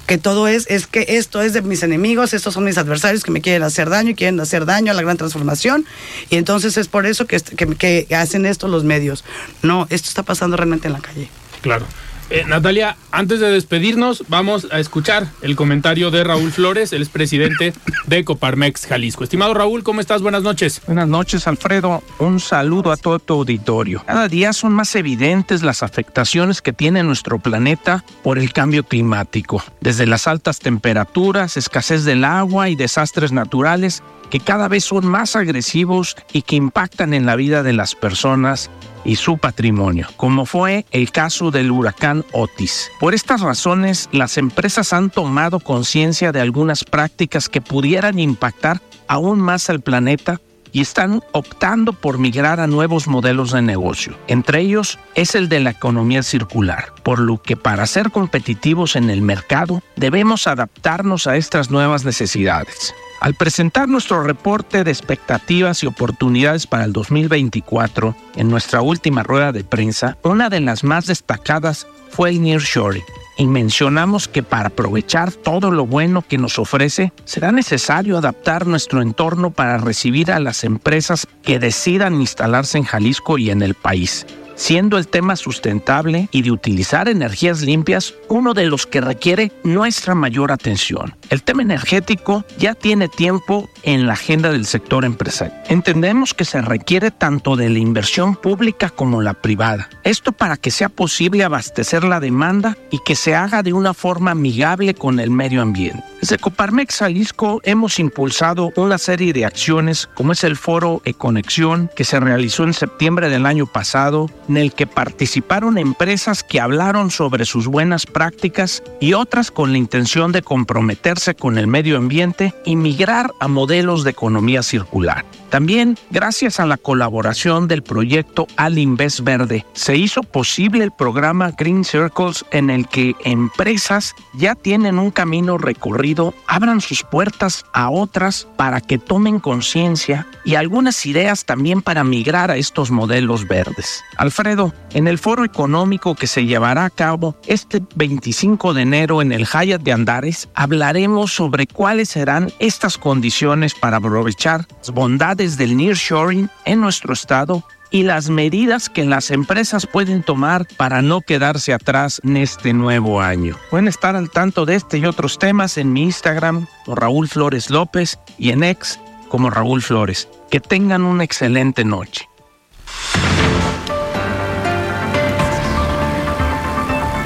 [0.06, 3.30] que todo es, es que esto es de mis enemigos, estos son mis adversarios que
[3.30, 5.86] me quieren hacer daño y quieren hacer daño a la gran transformación.
[6.30, 7.66] Y entonces es por eso que, que,
[8.06, 9.24] que hacen esto los medios.
[9.62, 11.28] No, esto está pasando realmente en la calle.
[11.60, 11.86] Claro.
[12.34, 17.74] Eh, Natalia, antes de despedirnos, vamos a escuchar el comentario de Raúl Flores, el expresidente
[18.06, 19.22] de Coparmex Jalisco.
[19.22, 20.22] Estimado Raúl, ¿cómo estás?
[20.22, 20.80] Buenas noches.
[20.86, 22.02] Buenas noches, Alfredo.
[22.18, 24.02] Un saludo a todo tu auditorio.
[24.06, 29.62] Cada día son más evidentes las afectaciones que tiene nuestro planeta por el cambio climático,
[29.82, 34.02] desde las altas temperaturas, escasez del agua y desastres naturales
[34.32, 38.70] que cada vez son más agresivos y que impactan en la vida de las personas
[39.04, 42.90] y su patrimonio, como fue el caso del huracán Otis.
[42.98, 49.38] Por estas razones, las empresas han tomado conciencia de algunas prácticas que pudieran impactar aún
[49.38, 50.40] más al planeta
[50.72, 54.16] y están optando por migrar a nuevos modelos de negocio.
[54.28, 59.10] Entre ellos es el de la economía circular, por lo que para ser competitivos en
[59.10, 62.94] el mercado debemos adaptarnos a estas nuevas necesidades.
[63.22, 69.52] Al presentar nuestro reporte de expectativas y oportunidades para el 2024 en nuestra última rueda
[69.52, 73.04] de prensa, una de las más destacadas fue el nearshoring.
[73.38, 79.00] Y mencionamos que para aprovechar todo lo bueno que nos ofrece, será necesario adaptar nuestro
[79.00, 84.26] entorno para recibir a las empresas que decidan instalarse en Jalisco y en el país
[84.54, 90.14] siendo el tema sustentable y de utilizar energías limpias uno de los que requiere nuestra
[90.14, 91.14] mayor atención.
[91.30, 95.62] El tema energético ya tiene tiempo en la agenda del sector empresarial.
[95.68, 99.88] Entendemos que se requiere tanto de la inversión pública como la privada.
[100.04, 104.32] Esto para que sea posible abastecer la demanda y que se haga de una forma
[104.32, 106.02] amigable con el medio ambiente.
[106.20, 112.04] Desde Coparmex Jalisco hemos impulsado una serie de acciones como es el foro Econexión que
[112.04, 117.44] se realizó en septiembre del año pasado en el que participaron empresas que hablaron sobre
[117.44, 122.76] sus buenas prácticas y otras con la intención de comprometerse con el medio ambiente y
[122.76, 125.24] migrar a modelos de economía circular.
[125.52, 131.84] También, gracias a la colaboración del proyecto Alinvest Verde, se hizo posible el programa Green
[131.84, 138.48] Circles en el que empresas ya tienen un camino recorrido, abran sus puertas a otras
[138.56, 144.02] para que tomen conciencia y algunas ideas también para migrar a estos modelos verdes.
[144.16, 149.32] Alfredo, en el foro económico que se llevará a cabo este 25 de enero en
[149.32, 155.76] el Hyatt de Andares, hablaremos sobre cuáles serán estas condiciones para aprovechar las bondades del
[155.76, 161.74] nearshoring en nuestro estado y las medidas que las empresas pueden tomar para no quedarse
[161.74, 163.56] atrás en este nuevo año.
[163.70, 168.18] Pueden estar al tanto de este y otros temas en mi Instagram, Raúl Flores López,
[168.38, 170.28] y en X como Raúl Flores.
[170.48, 172.28] Que tengan una excelente noche.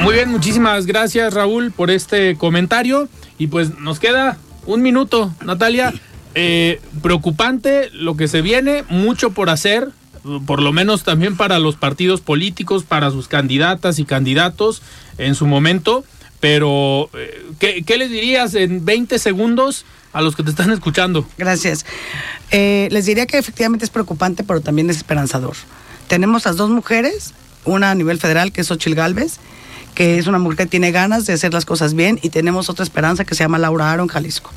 [0.01, 3.09] Muy bien, muchísimas gracias Raúl por este comentario.
[3.39, 5.93] Y pues nos queda un minuto, Natalia.
[6.39, 9.89] Eh, preocupante lo que se viene, mucho por hacer,
[10.47, 14.83] por lo menos también para los partidos políticos, para sus candidatas y candidatos
[15.17, 16.05] en su momento.
[16.39, 21.29] Pero, eh, ¿qué, ¿qué, les dirías en 20 segundos a los que te están escuchando.
[21.37, 21.85] Gracias.
[22.51, 25.57] Eh, les diría que efectivamente es preocupante, pero también es esperanzador.
[26.09, 27.35] Tenemos a dos mujeres,
[27.67, 29.35] una a nivel federal, que es Ochil Galvez,
[29.95, 32.83] que es una mujer que tiene ganas de hacer las cosas bien, y tenemos otra
[32.83, 34.51] esperanza que se llama Laura Aaron Jalisco.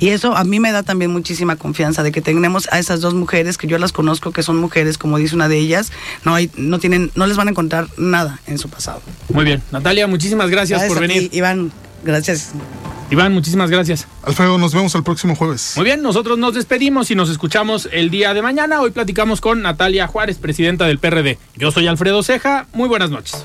[0.00, 3.14] Y eso a mí me da también muchísima confianza de que tenemos a esas dos
[3.14, 5.92] mujeres que yo las conozco, que son mujeres, como dice una de ellas,
[6.24, 9.02] no hay, no tienen, no les van a encontrar nada en su pasado.
[9.32, 11.30] Muy bien, Natalia, muchísimas gracias, por venir.
[11.32, 11.72] Iván,
[12.04, 12.52] gracias.
[13.10, 14.06] Iván, muchísimas gracias.
[14.22, 15.72] Alfredo, nos vemos el próximo jueves.
[15.76, 18.80] Muy bien, nosotros nos despedimos y nos escuchamos el día de mañana.
[18.82, 21.38] Hoy platicamos con Natalia Juárez, presidenta del PRD.
[21.56, 22.66] Yo soy Alfredo Ceja.
[22.74, 23.44] Muy buenas noches.